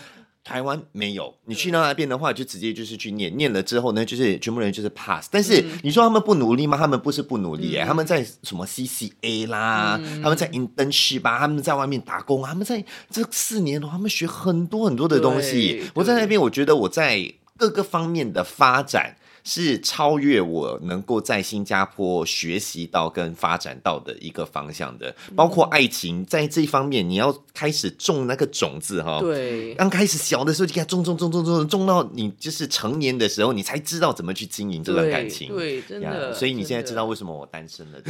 [0.50, 5.28] 台湾没有，你去到那边的话，就直接就是去念，念了之后呢，就是全部人就是 pass。
[5.30, 6.76] 但是你说他们不努力吗？
[6.76, 15.84] 他们不是不努力，他们在什么 CCA 啦，他们在 internship 吧，他们在外面打工，他们在这四年，他们学很多很多的东西。
[15.94, 19.14] 我在那边，我觉得我在各个方面的发展。
[19.44, 29.20] 是超越我能够在新加坡学习到跟发展到的一个方向的，包括爱情，在这一方面你要开始种那个种子哈。
[29.20, 35.48] 对，刚开始小的时候就给它种种种种种种到你就是成年的时候，你才知道怎么去经营这段感情。
[35.54, 36.32] 对，真的。
[36.34, 38.00] 所以你现在知道为什么我单身了？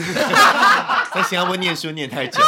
[1.14, 2.46] 在新加坡念书念太久了。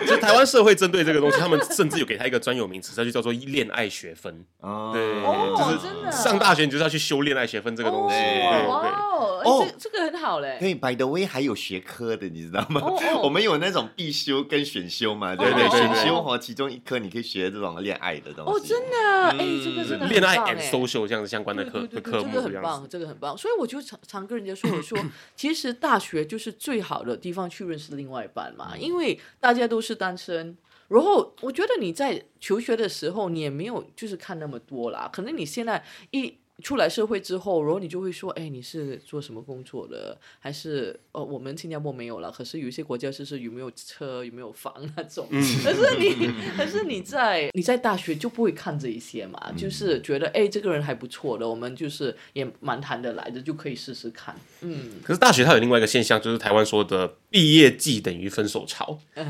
[0.06, 4.44] 就台湾社会针对这个东西，他们甚至有给他一个专有名词，它就叫做恋爱学分。
[4.60, 8.16] 哦，对，哦就是真的上大学你就是要去修恋爱学分这个东西。
[8.16, 9.06] 对哦，对哇。
[9.20, 10.56] 哦，哦哎这这个很好嘞。
[10.58, 12.80] 对，by the way，还有学科的，你知道吗？
[12.82, 18.50] 哦哦我们有那种必修跟选修嘛，对不对选修哦，其中一科你可以学这种恋爱的东西。
[18.50, 22.66] 哦，真的，哎，这个真的很恋爱棒 and 哎 social 这样子相关的科对对对对，的科目这个很样子。
[22.66, 23.36] 棒，这个很棒。
[23.36, 24.98] 所以我就常常跟人家说，我说
[25.36, 30.56] 其实大学就是最好的地方去认识另外一半嘛，因为大家都是单身。
[30.90, 36.36] 然后我觉得你在求学的时候，你也没有就是看那么多啦，可能你现在一。
[36.60, 40.18] 出来社会之后，然后你就会说，哎，你是做什么工作的？
[40.38, 45.26] 还是呃，我们新加坡没有了，可是有一些国家就是有没有车，有没有房那种。
[45.30, 54.34] 可是你， 可是你在你在大学就不会看这一些嘛，就是觉得哎，这个人还不错的，我们就是也蛮谈得来的，就可以试试看。
[54.60, 58.98] 嗯，可是大学它有另外一个现象，就是台湾说的毕业季等于分手潮。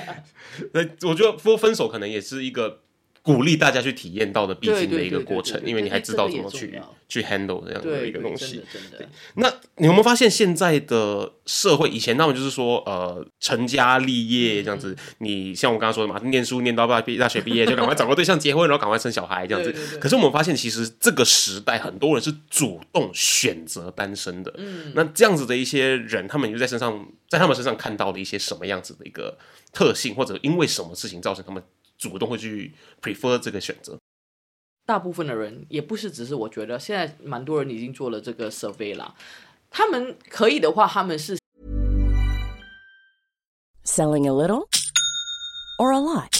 [0.72, 2.80] 那我觉得说分手可能也是一个
[3.22, 8.62] 鼓励大家去体验到的必经的一个过程因为你还知道怎么去去 handle 这样的，一个东西。
[9.34, 24.54] 那你有没有发现现在的社会，以前他们就是说，呃，成家立业这样子，你像我刚刚说的嘛，念书念到大毕大学毕业就赶快找个对象结婚，然后赶快生小孩这样子可是我们发现，其实这个时代很多人是主动选择单身的。
[24.56, 29.36] 嗯，那这样子的一些人，他们就在身上，在他们身上看到了一些什么样子的一个
[29.72, 31.60] 特性，或者因为什么事情造成他们
[32.00, 33.96] 主动会去 prefer 这个选择。
[34.86, 39.14] 大部分的人也不是只是我觉得现在蛮多人已经做了这个 survey 啦，
[39.68, 41.38] 他们可以的话，他们是
[43.84, 44.66] Selling a little
[45.78, 46.39] or a lot?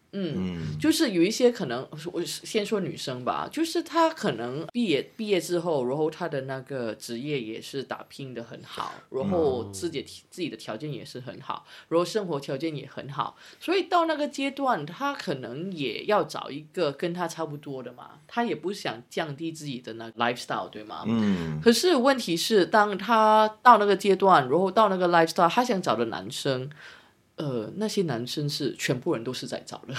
[0.13, 21.03] 嗯，就是有一些可能，我先说女生吧，就是她可能毕业毕业之后，然后她的那个职业也是打拼的很好，然后自己自己的条件也是很好，然后生活条件也很好，所以到那个阶段，她可能也要找一个跟她差不多的嘛，她也不想降低自己的那个 lifestyle，对吗？
[21.07, 26.69] 嗯，可是问题是，当她到那个阶段，然后到那个 lifestyle，她想找的男生，
[27.41, 29.95] 呃，那些男生是全部人都是在找的。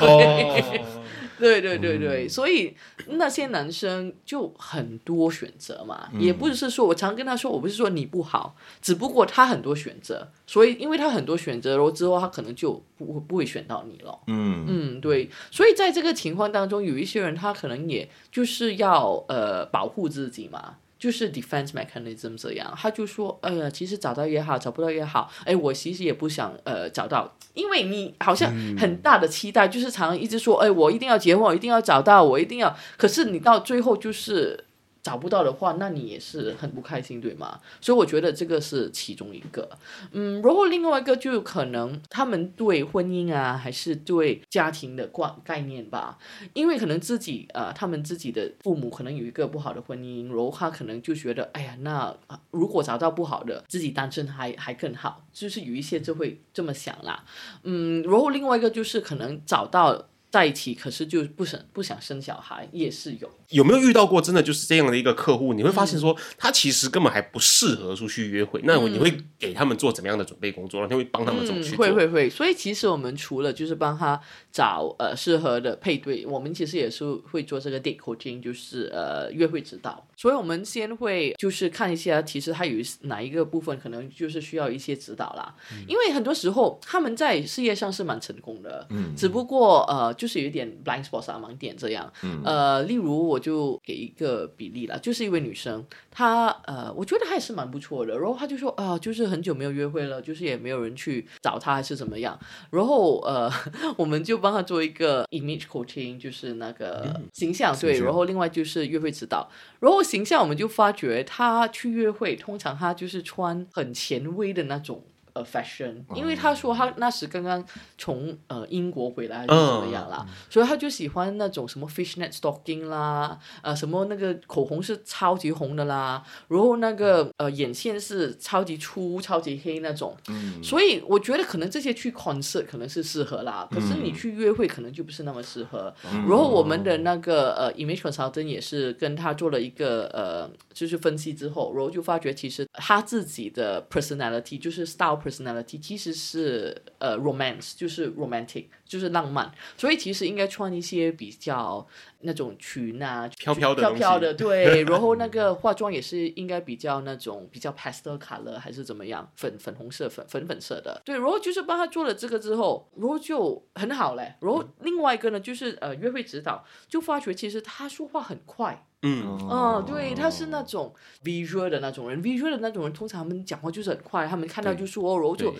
[0.00, 0.80] 哦，
[1.38, 2.74] 对对对对，所以
[3.06, 14.18] 那些男生就很多选择嘛，也不是说我常跟他说，我不是说你不好，只不过他很多选择，所以因为他很多选择，然后之后他可能就不不会选到你了。
[14.26, 20.76] 嗯嗯，对，所以在这个情况当中，有一些人他可能也就是要呃保护自己嘛。
[21.02, 34.64] 就是 defense mechanism 这样，他就说，哎呀，其实找到也好，找不到也好，哎，我其实也不想呃找到，因为你好像很大的期待，就是常常一直说，哎，我一定要结婚，我一定要找到，我一定要，可是你到最后就是
[35.02, 37.60] 找不到的话，那你也是很不开心，对吗？
[37.80, 39.68] 所以我觉得这个是其中一个。
[40.12, 46.18] 嗯，然后另外一个就可能他们对婚姻啊，还是对家庭的观概念吧，
[46.54, 52.16] 因为可能自己呃，他们自己的父母可能有一个不好的婚姻，然后他可能就觉得，哎呀，那、
[52.52, 57.24] 如果找到不好的，自己单身还还更好，就是有一些就会这么想啦。
[57.64, 63.28] 嗯，然后另外一个就是可能找到在一起，可是就不想不想生小孩，也是有。
[63.52, 65.52] 有没有遇到过真的就是这样的一个客户？
[65.54, 70.80] 你会发现说他其实根本还不适合出去约会，那你会给他们做怎么样的准备工作？
[70.80, 71.76] 然后你会帮他们怎么去嗯？
[71.76, 71.86] 做？
[71.86, 80.06] 会会会，所以其实我们除了就是帮他找呃适合的配对，我们其实也是会做这个 date coaching，就是呃约会指导。
[80.16, 85.54] 所以我们先会就是看一下，其实他有哪一个部分可能就是需要一些指导啦。
[85.88, 92.10] 因为很多时候他们在事业上是蛮成功的，嗯，只不过呃，就是有一点 blind spot 啊，盲点这样。
[92.22, 98.16] 嗯呃，例如我就给一个比例啦，就是一位女生，她呃，我觉得还是蛮不错的。
[98.18, 102.38] 然后她就说啊，就是很久没有约会了，就是也没有人去找她，还是怎么样。
[102.70, 103.50] 然后呃，
[103.98, 107.98] 我们就帮她做一个 image coaching，就是那个形象对。
[108.00, 109.50] 然后另外就是约会指导。
[109.80, 115.02] 然后形象我们就发觉她去约会，通常她就是穿很前卫的那种。
[115.34, 117.64] 呃，fashion，因为他说他那时刚刚
[117.96, 130.14] 从呃英国回来就怎么样啦，所以他就喜欢那种什么 fishnet stocking 啦，呃，什么那个口红是超级红的啦，然后那个呃眼线是超级粗、超级黑那种，
[130.62, 135.94] 所以我觉得可能这些去 concert 可能是适合啦，可是你去约会可能就不是那么适合。
[136.02, 145.21] 然后我们的那个呃 image consultant 也是跟他做了一个呃就是分析之后，然后就发觉其实他自己的 personality 就是 style。
[145.22, 151.86] Personality 其实是呃 romance，就是 romantic，就是浪漫，所以其实应该穿一些比较
[152.20, 154.82] 那种裙啊，飘飘的飘飘的， 对。
[154.84, 161.00] 然后那个化妆也是应该比较那种比较 pastel color 还是怎么样，粉粉红色、粉粉粉色的。
[161.04, 164.34] 对，然后就是帮他做了这个之后，然后就很好嘞。
[164.40, 168.86] 然后另外一个呢，就是呃约会指导，就发觉其实他说话很快。
[169.02, 170.94] 嗯，哦，对，他是那种
[171.24, 175.54] visual 的那种人，visual 的那种人，通常他们讲话就是很快，他们看到就说，然后就。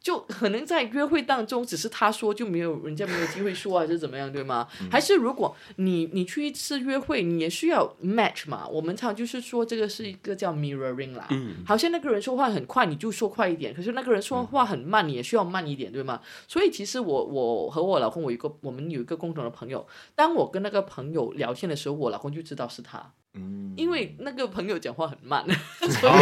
[0.00, 4.66] 就可能在约会当中，只是他说就没有人家没有机会说，还是怎么样，对吗？
[4.90, 8.66] 还是如果你你去一次约会，你也需要 match 嘛？
[8.68, 11.26] 我们常就是说这个是一个叫 mirroring 啦。
[11.30, 11.56] 嗯。
[11.66, 16.20] 好像那个人说话很快，你就说快一点；可是那个人说话很慢，你也需要慢一点，对吗？
[16.46, 23.12] 所以其实我我和我老公，我一个我们有一个共同的朋友，当我跟那个朋友聊天的时候，我老公就知道是他。
[23.38, 23.74] 嗯。
[23.76, 25.44] 因为那个朋友讲话很慢，
[25.80, 26.12] 所以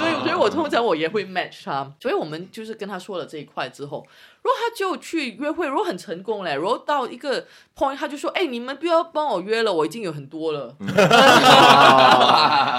[0.00, 1.92] 对，所以我通常我也会 match 他。
[2.00, 2.96] 所以我们就是跟他。
[3.06, 4.04] 说了这一块之后。
[4.42, 6.52] 然后他就去约会，如果很成功嘞。
[6.52, 7.44] 然后到一个
[7.76, 10.72] point，他就说：“哎，你们不要帮我约了，我已经有很多了。”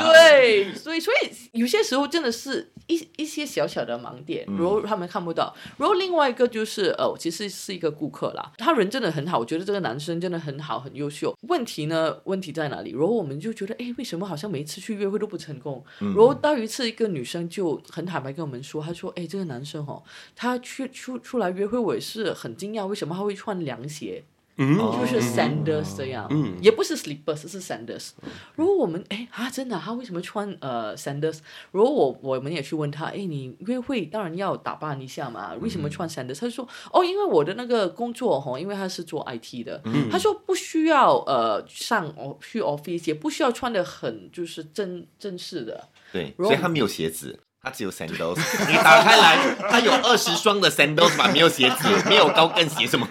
[0.02, 5.54] 对，所 以所以有些时候真的是一一些小小的盲点，然后他们看不到。
[5.78, 11.36] 然后另外一个就是呃，其实是一个顾客啦，他人真的很好，我觉得这个男生真的很好，很优秀。
[11.50, 12.16] 问题呢？
[12.24, 12.92] 问题在哪里？
[12.92, 15.84] 然后我们就觉得，哎，为什么好像每一次去约会都不成功？
[16.00, 20.02] 然后到一次，一个女生就很坦白跟我们说，她说：“哎，这个男生哦，
[20.36, 24.24] 他去出出来。”约会我也是很惊讶，为什么他会穿凉鞋？
[24.58, 28.10] 嗯，就是 Sanders 这样，嗯，也不是 slippers，是 Sanders。
[28.56, 31.40] 如果我们哎啊，真的，他为什么穿呃 Sanders？
[31.72, 36.40] 如果我我们也去问他，哎，你约会当然要打扮一下嘛，为什么穿 Sanders？
[36.40, 39.82] 他就说哦，因为我的那个工作哈，因为他是做 IT 的，
[40.12, 47.40] 他说不需要呃上去 office，也不需要穿的很就是正正式的，对，所以他没有鞋子。
[47.68, 48.38] 它只有 sandals，
[48.70, 49.38] 你打开来，
[49.70, 53.06] 它有二十双的 sandals 吧，没有鞋子， 没有高跟鞋什么。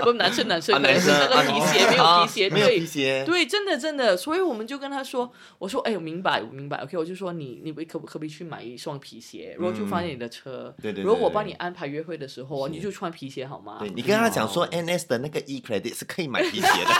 [0.00, 3.24] 不，男生男生，男生那个皮鞋没有皮鞋，没有皮鞋。
[3.26, 11.02] 对，真的真的，所以我们就跟他说，我说，哎，我明白，我明白，OK，我就说你你可不可不可以去买一双皮鞋，然后就放在你的车，对对。
[11.02, 13.78] 如果我帮你安排约会的时候，你就穿皮鞋好吗？
[13.80, 16.94] 对你跟他讲说，NS 的那个 e credit 是可以买皮鞋的，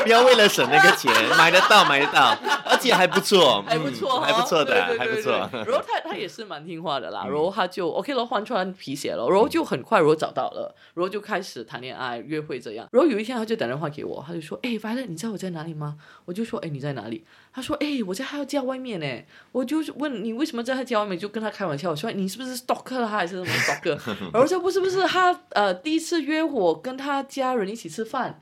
[0.02, 2.34] 不要为了省那个钱，买得到买得到，
[2.64, 4.77] 而且还不错，还不错，还不错的。
[4.98, 12.88] 还不错，然后他他也是蛮听话的啦，然后他就 OK 了，换穿皮鞋了，然后就很快，然后找到了，然后就开始谈恋爱、约会这样。
[12.92, 17.24] 然后有一天他就打电话给我，他就说：“哎，Violet，你知道我在哪里吗？”我就说：“哎，你在哪里？”
[17.58, 19.06] 他说：“哎，我在他家外面呢。”
[19.52, 23.98] 我就是问你为什么在他家外面，就跟他开玩笑，我说：“你是不是 stalker 他还是什么 stalker？”
[24.32, 28.40] 然后说：“不是不是，他呃第一次约我跟他家人一起吃饭。”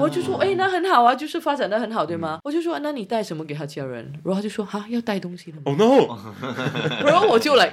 [0.00, 6.16] 我就说：“哎，那很好啊，就是发展的很好，对吗？”我就说：“那你带什么给他家人？”然后他就说：“哈，要带东西的。” Oh no！
[7.04, 7.72] 然后我就来。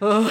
[0.00, 0.22] 呃，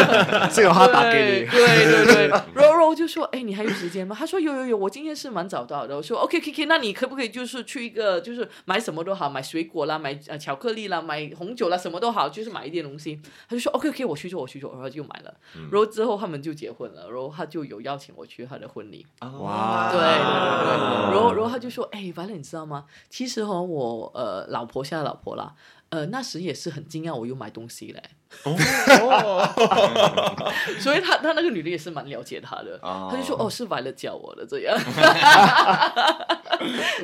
[0.52, 4.16] 这个他打给你， 对对对， 然后我就说，哎，你还有时间吗？
[4.18, 5.96] 他说有有有，我今天是蛮早到的。
[5.96, 13.20] 我说 OK K K，那你可不可以就是去一个，就是买什么都好，买水果啦，买呃巧克力啦，买红酒啦，什么都好，就是买一点东西。
[13.48, 15.34] 他就说 OK OK，我去做我去做，然后就买了。
[15.70, 19.06] 然后之后他们就结婚了，然后他就有邀请我去他的婚礼。
[19.20, 22.86] 哇，对对对，然后然后他就说，哎，完了，你知道吗？
[23.08, 25.54] 其实哈，我呃老婆现在老婆啦。
[25.90, 28.00] 呃，那时也是很惊讶，我又买东西嘞。
[28.44, 28.56] 哦，
[30.80, 34.78] 所以他他那个女的也是蛮了解他的，他就说哦是为了教我的这样。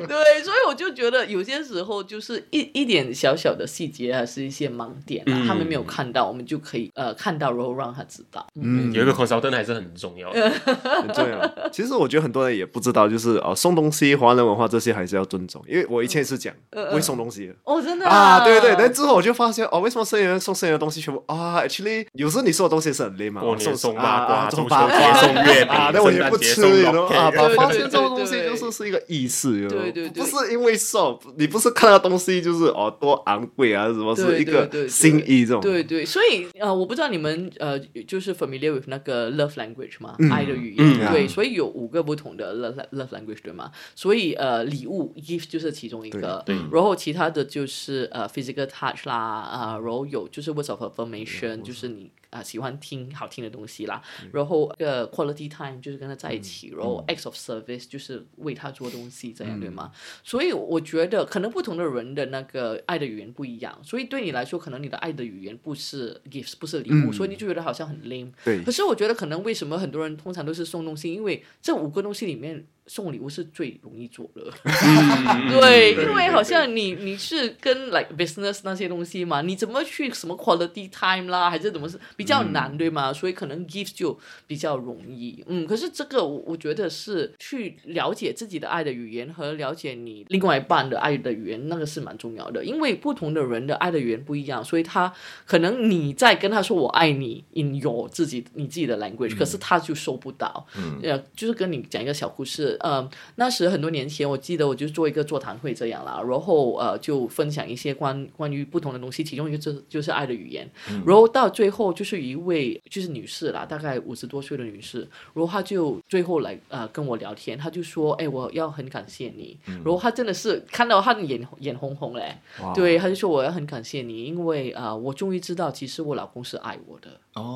[0.07, 8.45] 对，所以我就觉得有些时候就是一一点小小的细节，还是一些盲点啊，他们没有看到，我们就可以呃看到，然后让他知道。
[8.55, 11.69] 嗯，有一个 consultant 还是很重要，很重要。
[11.71, 17.55] 其实我觉得很多人也不知道，就是哦送东西、华人文化这些还是要尊重，因为我以前也是讲不会送东西的。
[17.63, 18.43] 哦，真的啊？
[18.43, 30.23] 对对，但之后我就发现哦，为什么生人送生人的东西全部啊？Actually，有时候你送的东西是很累嘛，送送八卦、送八卦、送月饼，那我也不吃，啊，发现这种东西就是是一个意思，对对对。
[30.23, 35.61] 不是因为送，你不是看到东西就是哦多昂贵啊，什么是一个心意这种。
[35.61, 40.15] 对对，所以呃，我不知道你们呃，就是 familiar with 那个 love language 吗？
[40.31, 41.11] 爱的语言。
[41.11, 43.71] 对，所以有五个不同的 love love language 对吗？
[43.95, 46.43] 所以呃，礼物 gift 就是其中一个。
[46.45, 46.55] 对。
[46.71, 52.11] 然后其他的就是呃 physical touch 啦，啊，然后有就是 words of affirmation，就是你。
[52.29, 54.03] 啊，喜欢听好听的东西啦，
[54.33, 59.89] 然后呃，quality time 就是跟他在一起，然后 acts of service 就是为他做东西，这样对吗？
[60.25, 68.33] 所以我觉得可能不同的人的那个爱的语言不一样，所以对你来说，可能你的爱的语言不是 gifts，不是礼物，所以你就觉得好像很 lame。
[68.43, 68.61] 对。
[68.61, 72.67] 可是我觉得可能为什么很多人通常都是送东西，因为这五个东西里面。
[72.87, 74.41] 送礼物是最容易做的，
[75.59, 83.11] 对，因为好像你你是跟 like business 那些东西嘛，你怎么去什么 quality time 啦，还是怎么是比较难，对吗？
[83.11, 84.17] 所以可能 gift 就
[84.47, 95.11] 比较容易，嗯，可是这个我我觉得是去了解自己的爱的语言和了解你另外一半的爱的语言，那个是蛮重要的，因为不同的人的爱的语言不一样，所以他
[95.45, 100.65] 可能你在跟他说我爱你 in your 自己你自己的 language，可是他就收不到，
[101.03, 102.76] 呃，就是跟你讲一个小故事。
[102.79, 110.69] 呃，那时很多年前，我记得我就做一个座谈会这样啦，然后呃就分享一些关关于不同的东西，其中一个就就是爱的语言，
[111.05, 114.99] 然后到最后就是一位就是女士啦，大概五十多岁的女士，
[115.33, 122.37] 然后她就最后来呃跟我聊天，她就说，哎，我要很感谢你，然后她真的是看到她的眼眼红红嘞，
[122.73, 127.09] 对，她就说我要很感谢你，因为啊我终于知道其实我老公是爱我的。
[127.33, 127.55] 哦，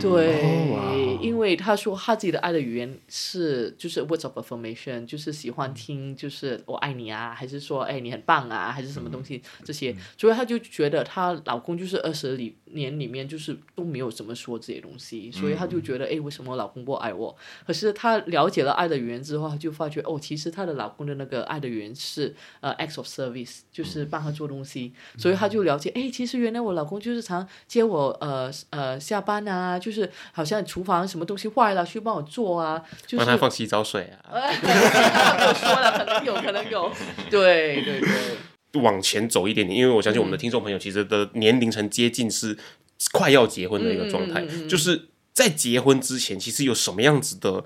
[0.00, 17.36] 对，因为她说她自己的爱的语言是就是 words of affirmation，就是喜欢听就是我爱你啊，还是说哎你很棒啊，还是什么东西这些，所以她就觉得她老公就是二十里年里面就是都没有怎么说这些东西，所以她就觉得哎为什么我老公不爱我？
[17.66, 25.48] 可是她了解了爱的语言之后，她就发觉哦，其实她的老公的那个爱的语言是呃 acts of service，就是帮他做东西，所以她。
[25.48, 28.52] 就了解哎，其实原来我老公就是常接我呃。
[28.70, 34.30] 呃，下班啊，就是好像厨房什么东西坏了，去帮我做啊，就是帮他放洗澡水啊。
[34.32, 36.92] 我说了，可能有可能有，
[37.30, 38.80] 对对对。
[38.82, 42.56] 往前走一点点，因为我相信我们的听众朋友其实的年龄层接近是
[43.12, 47.64] 快要结婚的一个状态，就是在结婚之前，其实有什么样子的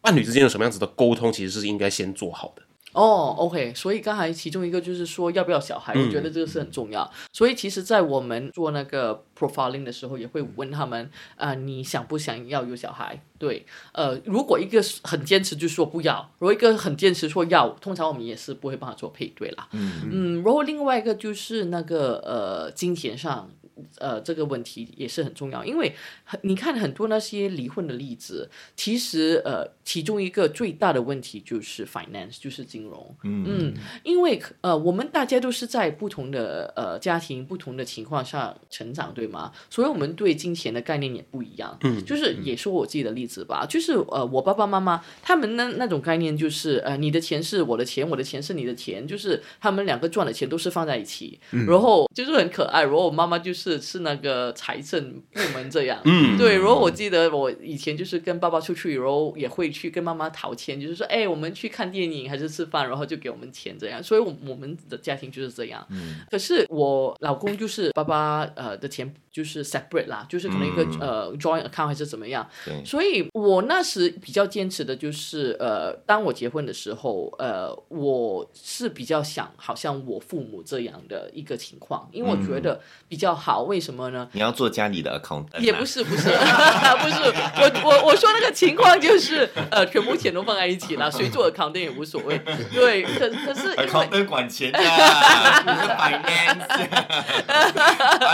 [0.00, 2.62] 伴侣之间有什么样子的沟通，其实是应该先做好的。
[2.92, 7.10] 哦，OK，所以刚才其中一个就是说要不要小孩，我觉得这个是很重要。
[7.32, 13.22] 所以其实，在我们做那个 profiling 的时候，也会问他们啊，你想不想要有小孩？
[13.38, 19.68] 对，呃，如果一个很坚持就说不要，如果一个很坚持说要，通常我们也是不会帮他做配对啦。
[19.72, 23.50] 嗯嗯，然后另外一个就是那个呃金钱上。
[23.96, 25.94] 呃，这个问题也是很重要，因为
[26.42, 33.16] 你看很多那些离婚的例子，其实呃，其中一个最大的问题就是 finance，就是金融。
[33.24, 39.52] 嗯，因为呃，我们大家都是在不同的呃家庭、不同的情况下成长，对吗？
[39.70, 41.78] 所以我们对金钱的概念也不一样。
[41.82, 52.82] 嗯，就是也说我自己的例子吧，就是呃，我爸爸妈妈他们那那种概念就是呃，你的钱是我的钱，我的钱是你的钱，就是他们两个赚的钱都是放在一起，然后就是很可爱。
[52.82, 53.61] 然后我妈妈就是。
[53.62, 56.58] 是是那个财政部门这样，嗯，对。
[56.58, 64.02] 然后我记得我以前就是跟爸爸出去，然后也会去跟妈妈讨钱，就是说，哎，我们去看电影还是吃饭，然后就给我们钱这样。
[64.02, 65.86] 所以，我我们的家庭就是这样。
[65.90, 66.16] 嗯。
[66.28, 72.44] 可是我老公就是爸爸呃的钱就是 separate 啦，就是可能一个呃 joint account 还是怎么样。
[72.84, 83.51] 所以我那时比较坚持的就是呃，当我结婚的时候，呃，我是比较想好像我父母这样的一个情况，因为我觉得比较好。
[83.60, 84.28] 为什么呢？
[84.32, 85.46] 你要做家里的 account？
[85.58, 87.32] 也不是，不是，不是。
[87.62, 92.38] 我我我说那个情况就是，呃，全部钱都放在一起了，谁做 account 也无所谓。
[92.72, 96.66] 对，可可是 account 管钱的，不是 finance。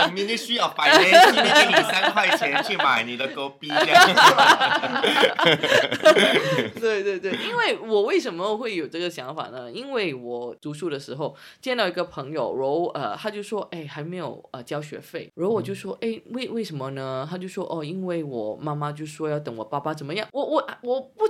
[0.13, 3.69] 明天需要 finance，今天给你三块钱去买你的狗逼。
[6.79, 9.71] 对对对，因为我为什么会有这个想法呢？
[9.71, 17.27] 因为我读书的时候见到一个朋友，然后呃，他就说，哎，还没有呃交学费，然后我就说，哎，为为什么呢？
[17.29, 21.25] 他就说，哦，因为我妈妈就说要等我爸爸怎么样，我我我不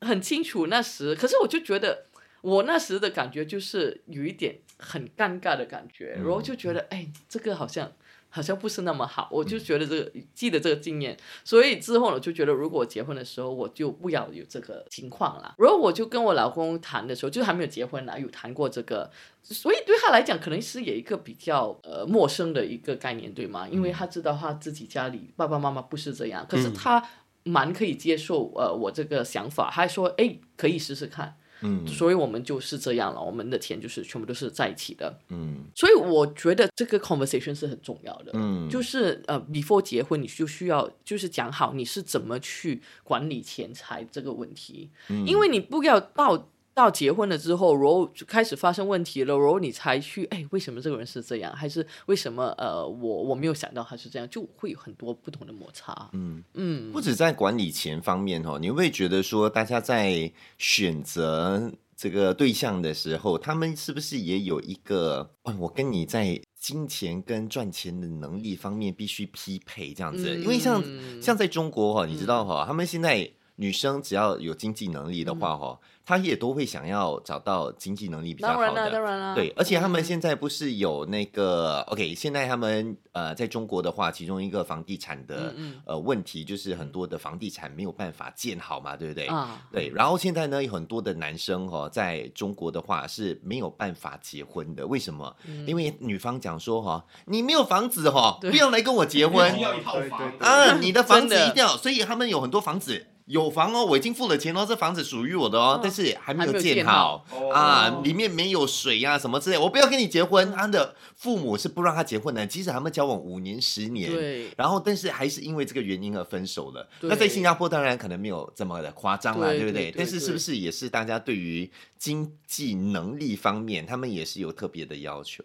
[0.00, 2.06] 很清楚那时，可是我就觉得
[2.42, 7.92] 我那时的感觉就是有一点很尴尬的感觉，然后就觉得，哎，这个好像。
[8.34, 15.54] 好像不是那么好，我就觉得这个记得这个经验，所以之后呢，就觉得如果结婚的时候，我就不要有这个情况了。
[15.56, 19.08] 然后我就跟我老公谈的时候，就还没有结婚呢，有谈过这个，
[19.40, 23.68] 所以对他来讲，可能是有一个比较呃陌生的一个概念，对吗？
[23.68, 27.00] 因为他知道他自己家里爸爸妈妈不是这样，可是他
[27.44, 31.36] 蛮可以接受呃我这个想法，还说哎可以试试看。
[31.64, 35.18] 嗯，所以我们就是这样了，我们的钱就是全部都是在一起的。
[35.30, 38.30] 嗯，所以我觉得这个 conversation 是很重要的。
[38.34, 46.50] 嗯，就是呃，before 结婚，你就需要就是讲好你是怎么去管理钱财这个问题，嗯因为你不要到。
[46.74, 51.54] 到结婚了之后，然后就开始发生问题了，然后你才去，哎，为什么这个人是这样？
[51.54, 52.46] 还是为什么？
[52.58, 56.10] 呃，我我没有想到他是这样，就会有很多不同的摩擦。
[56.12, 70.28] 嗯嗯，不止在管理钱方面哦，你会觉得说，大家在选择这个对象的时候，他们是不是也有一个，我跟你在金钱跟赚钱的能力方面必须匹配这样子？
[70.40, 70.82] 因为像
[71.22, 75.78] 像在中国哈，你知道哈，他们现在女生只要有经济能力的话哈。
[76.06, 79.34] 她也都会想要找到经济能力比较好的，当然了，当然了。
[79.34, 82.14] 对，而且他们现在不是有那个 OK？
[82.14, 85.54] 现在他们呃，在中国的话，其中一个房地产的
[85.86, 89.24] 呃问题就是很多的房地产没有办法建好嘛，对不对？
[89.28, 89.88] 啊，对。
[89.94, 94.86] 然后现在呢，有很多的男生哈，在中国的话是没有办法结婚的。
[94.86, 95.34] 为什么？
[95.66, 99.58] 因为女方讲说哈，你没有房子哈，不要来跟我结婚。
[99.58, 103.06] 要一套房啊，你的房子一定要，所以他们有很多房子。
[103.26, 110.52] 有房哦，我已经付了钱哦，这房子属于我的哦，但是还没有建好啊，里面没有水呀什么之类，我不要跟你结婚。
[110.52, 116.86] 他的父母是不让他结婚的，即使他们交往五年、十年，对，然后但是还是因为这个原因而分手了。
[117.00, 119.90] 那在新加坡当然可能没有这么的夸张啦，对不对？
[119.96, 125.42] 但是是不是也是大家对于经济能力方面，他们也是有特别的要求？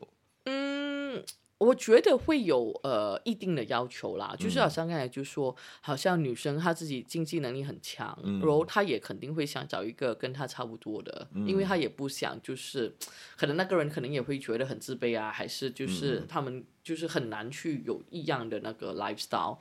[1.59, 12.95] 我觉得会有呃一定的要求啦，就是好像刚才就说，好像女生她自己经济能力很强，然后她也肯定会想找一个跟她差不多的，因为她也不想就是，
[13.37, 16.65] 可能那个人可能也会觉得很自卑啊，还是就是他们。
[16.89, 19.57] 就是很难去有异样的那个 lifestyle，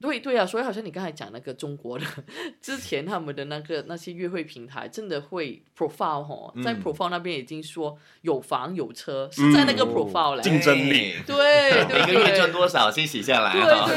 [0.00, 0.18] 对。
[0.20, 2.06] 对啊，所以好像你刚才讲那个中国的，
[2.62, 13.52] 之前他们的那个那些约会平台，真的会 profile 哈，在 profile 那边已经说有房有车，是在那个 profile 来竞争力， 对，每个月赚多少先写下来，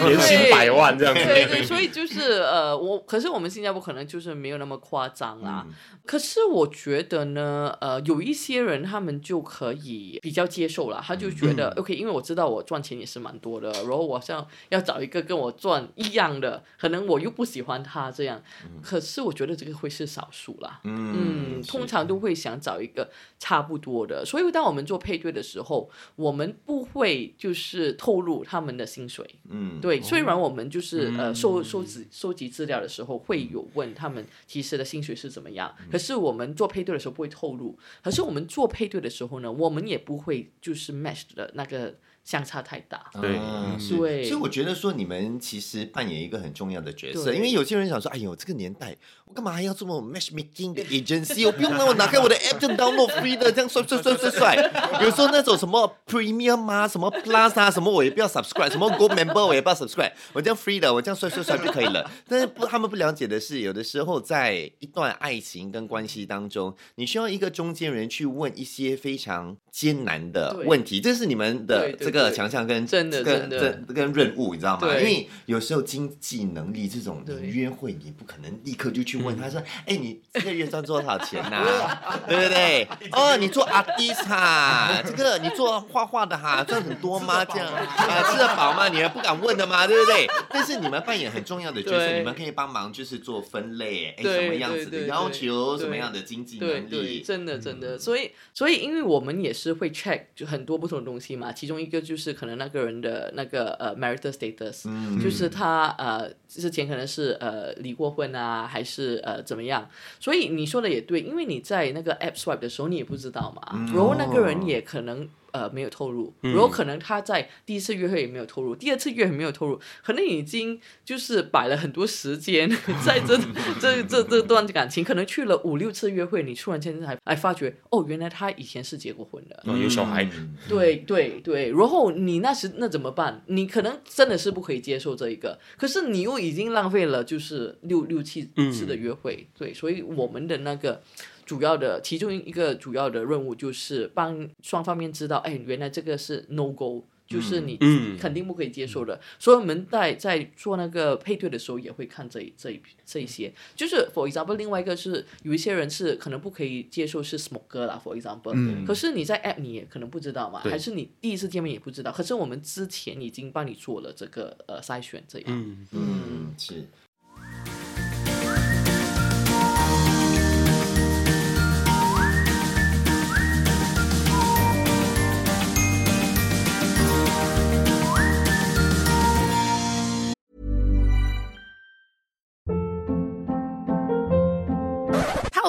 [0.06, 5.66] 年薪百万这样子，对对，所以就是呃，我可是我们新加坡可能就是没有那么夸张啦，
[6.06, 12.64] 可是我觉得呢，呃，有一些人他们就可以比较接受了，他就觉得 OK，因为我知道我。
[12.74, 18.42] 赚钱也是蛮多的，然后我像要找一个跟我赚一样的，可能我又不喜欢他这样，
[18.82, 20.80] 可是我觉得这个会是少数啦。
[20.84, 29.24] 嗯，通常都会想找一个差不多的，所以当我们做配对的时候，我们不会就是透露他们的薪水。
[29.52, 37.78] 嗯，对，虽然我们就是呃收收集收集资料的时候会有问他们其实的薪水是怎么样，可是我们做配对的时候不会透露。
[38.04, 41.94] 可是我们做配对的时候呢，我们也不会就是 match 的那个。
[42.24, 48.96] 相差太大，对，对，所以我觉得说你们其实扮演一个很重要的角色，因为有些人想说，哎呦，这个年代
[49.26, 51.46] 我干嘛还要这么 matchmaking 的 agency？
[51.46, 55.00] 我不用那我拿开我的 app 就 download free 的，这样帅帅帅帅帅。
[55.02, 62.10] 有时候那种什么 premium 啊，什么 plus 啊，什么我也不要 subscribe，什么 gold member 我也不要 subscribe，我这样 free 的，我这样帅帅帅就可以了。
[62.30, 72.13] 但是不，他们不了解的是，有的时候在一段爱情跟关系当中，你需要一个中间人去问一些非常艰难的问题，这是你们的这。
[72.14, 74.88] 个强项跟真的真的跟任务，你知道吗？
[74.88, 81.66] 因为有时候经济能力这种，你约会你不可能立刻就去问他说：“哎，你这个月赚多少钱呐？
[82.30, 82.88] 对不对？
[83.12, 87.44] 哦，你做阿迪哈， 这个你做画画的哈，赚很多吗？
[87.44, 88.88] 这样啊，吃得饱吗？
[88.88, 89.88] 你还不敢问的吗？
[89.88, 90.28] 对不对？
[90.50, 97.98] 但是你们扮演很重要的角色，你们可以帮忙，就是做分类，哎，什么样子的要求，什么样的经济能力，真的真的。
[97.98, 102.03] 所以所以，因为我们也是会 check 就很多不同的东西嘛，其中一个。
[102.04, 104.84] 就是可能那个人的那个呃 marital status，
[105.24, 109.90] 就是他呃之前可能是呃离过婚啊，还是呃怎么样。
[110.20, 113.62] 所以你说的也对，因为你在那个 app swipe 的时候，你也不知道嘛，
[113.94, 115.28] 然后那个人也可能。
[115.54, 122.68] 呃，没有透露，然后可能他在第一次约会也没有透露，第二次约会没有透露，可能已经就是摆了很多时间
[123.06, 123.38] 在这
[123.80, 130.28] 这这这段感情，可能去了五六次约会，你突然间才哎发觉，哦，原来他以前是结过婚的，有小孩，
[130.68, 133.44] 对对对，然后你那时那怎么办？
[133.46, 141.04] 你可能真的是不可以接受这一个，可是你又已经浪费了就是六六七次的约会，对，所以我们的那个。
[141.46, 147.78] 主要的其中一个主要的任务就是帮双方面知道，哎，原来这个是 no go，就是你
[148.20, 149.20] 肯定不可以接受的。
[149.40, 153.54] 所以我们在在做那个配对的时候也会看这这这一些。
[153.76, 158.86] 就是 for example，另外一个是有一些人是可能不可以接受是 smoker 啦，for example。
[158.86, 162.12] 可是你在 app 你也可能不知道嘛，还是你第一次见面也不知道。
[162.12, 165.48] 可是我们之前已经帮你做了这个呃筛选，这样。
[165.50, 166.88] 嗯嗯是。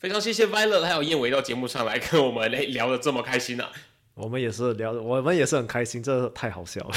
[0.00, 3.66] 非常谢谢 Violet 还有燕伟到节目上来跟我们聊的这么开心呢。
[4.14, 6.94] 我们也是聊，我们也是很开心，这太好笑了。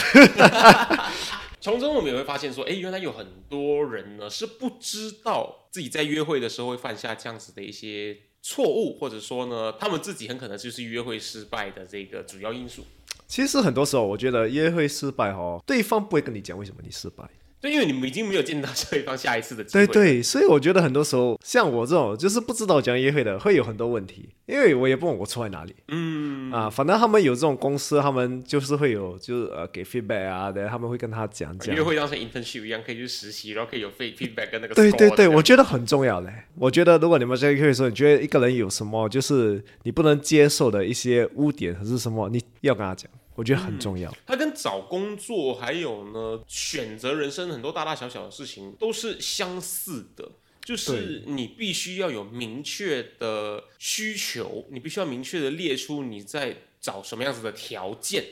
[1.60, 12.86] 从中我们也会发现说，哎，原来有很多人呢是不知道自己在约会的时候会犯下这样子的一些错误，或者说呢，他们自己很可能就是约会失败的这个主要因素。
[13.28, 17.30] 其实很多时候，我觉得约会失败哦，对方不会跟你讲为什么你失败。
[17.64, 19.88] 对，因为你们已经没有见到对方下一次的机会。
[19.88, 25.74] 对对，所以我觉得很多时候，像我这种就是不知道怎样约会的，会有很多问题，因为我也不懂我错在哪里。
[25.88, 31.74] 嗯啊，反正他们有这种公司，他们就是会有，就是呃给 feedback 啊的，他们会跟他讲讲。
[31.74, 34.76] 约会当成 internship 一样，可以去实习，然后可以有 feedback 跟那个。
[34.76, 36.30] 对对对，我觉得很重要嘞。
[36.56, 43.10] 我觉得如果你们在约会的时候，你觉得一个人有什么就是你不能接受的一些污点还是什么，你要跟他讲。
[43.36, 44.16] 我觉得很重要。
[44.26, 50.32] 它跟找工作还有呢，选择人生很多大大小小的事情都是相似的，
[50.64, 58.24] 就是你必须要有明确的需求，你必须要明确的列出你在找什么样子的条件。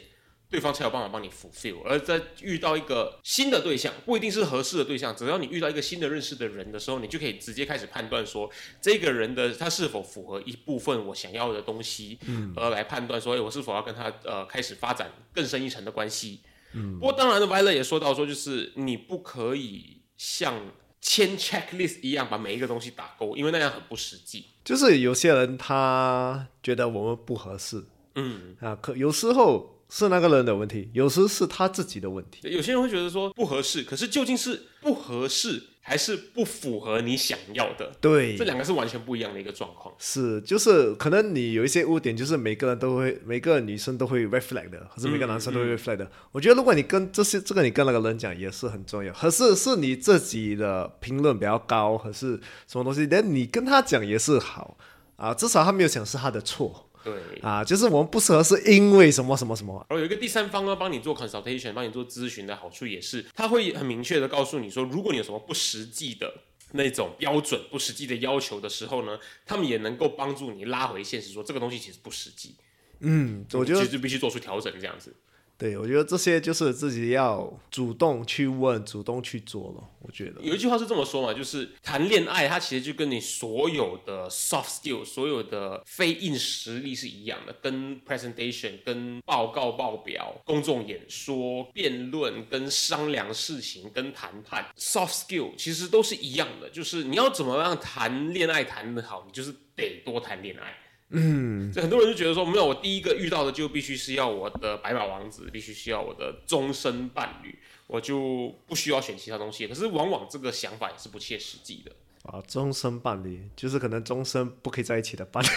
[0.52, 16.42] 对方才有办法帮你 fulfill，而在遇到一个新的对象，不一定是合适的对象，只要你遇到一个新的认识的人的时候，你就可以直接开始判断说，这个人的他是否符合一部分我想要的东西，嗯，而来判断说，哎，我是否要跟他呃开始发展更深一层的关系。
[16.74, 20.54] 嗯，不过当然的 v i l e 也说到说，就是你不可以像
[21.00, 24.48] 签 checklist 一样把每一个东西打勾，因为那样很不实际。
[24.66, 27.86] 就是有些人他觉得我们不合适，
[28.16, 29.71] 嗯啊，可有时候。
[29.94, 32.50] 是那个人的问题，有时是他自己的问题。
[32.50, 37.92] 有些人会觉得说不合适，可是究竟是不合适还是不符合你想要的？
[38.00, 39.94] 对，这两个是完全不一样的一个状况。
[40.00, 46.10] 是，就是可能你有一些污点，就是每个人都会，每个女生都会 reflect 的，或者每个男生都会 reflect 的。
[46.32, 53.06] 我觉得如果你跟这些这个你跟那个人讲也是很重要，可是是你自己的评论比较高，还是什么东西？
[53.06, 54.78] 但你跟他讲也是好
[55.18, 56.88] 啊，至少他没有讲是他的错。
[57.04, 59.86] 对啊，就是我们不适合，是因为什么什么什么。
[59.90, 66.32] 然后有一个第三方呢，帮你做 consultation，帮你做咨询的好处也是，他会很明确的告诉你说，如果你有什么不实际的
[66.74, 72.56] 那种标准、不实际的要求的时候呢，他们也能够帮助你拉回现实，说这个东西其实不实际。
[73.00, 75.16] 嗯，我觉得其实必须做出调整，这样子。
[75.62, 79.88] 对，我觉得这些就是自己要主动去问、主动去做了。
[80.00, 100.76] 我觉得有一句话是这么说嘛，就是谈恋爱，它其实就跟你所有的 soft skill、所有的非硬实力是一样的，跟 presentation、跟报告、报表、公众演说、辩论、跟商量事情、跟谈判，soft skill 其实都是一样的，就是你要怎么样谈恋爱谈得好，你就是得多谈恋爱。
[101.12, 107.54] 嗯，这很多人就觉得说，没有，我第一个遇到的就必须是要我的白马王子，必须需要我的终身伴侣，
[107.88, 109.68] 我就不需要选其他东西。
[109.68, 111.92] 可是往往这个想法也是不切实际的。
[112.24, 115.50] 啊，终身伴侣就是可能终身不可以在一起的伴侣，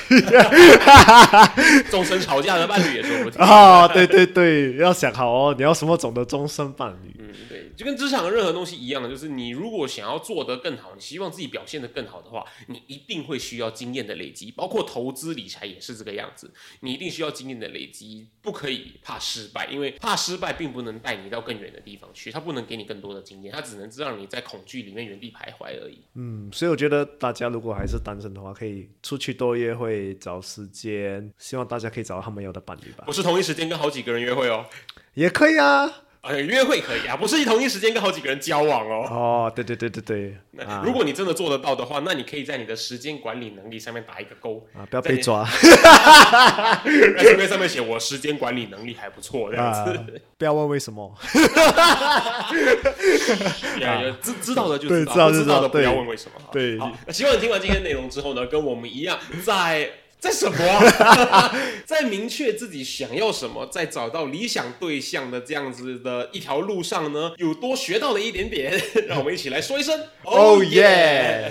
[1.90, 3.86] 终身吵架的伴侣也说不定啊。
[3.86, 7.14] 对对对，要想好哦，你要什么种的终身伴侣？
[7.18, 16.50] 嗯，对，就跟职场任何东西一样的，就是你如果想要做得更好，你希望自己表现得更好的话，你一定会需要经验的累积，包括投资理财也是这个样子，
[16.80, 26.00] 你一定需要经验的累积，不可以怕失败，因为怕失败并不能带你到更远的地方去，它不能给你更多的经验，它只能让你在恐惧里面原地徘徊而已。
[26.14, 26.50] 嗯。
[26.54, 31.28] 所以我觉得大家如果还是单身的话，可以出去多约会，找时间。
[31.36, 33.02] 希望大家可以找到他们要的伴侣吧。
[33.08, 34.64] 我是同一时间跟好几个人约会哦，
[35.14, 35.90] 也可以啊。
[36.26, 39.06] 呃，约会可以啊，不是同一时间跟好几个人交往哦。
[39.10, 40.34] 哦，对对对对对。
[40.52, 45.44] 那如果你真的做得到的话，那你可以在你的时间管理能力上面打一个勾啊，不要被抓。
[45.54, 50.22] 在上面上面写我时间管理能力还不错这样子。
[50.38, 51.14] 不要问为什么。
[54.22, 56.40] 知知道的就知道，不知道的不要问为什么。
[56.50, 56.78] 对。
[56.78, 59.90] 好，希望你听完今天内容之后呢，跟我们一样在。
[60.24, 60.56] 在什么？
[61.84, 68.72] 在明确自己想要什么，在找到理想对象的这样子的一条路上呢，有多学到了一点点。
[69.06, 71.50] 让我们一起来说一声：Oh yeah！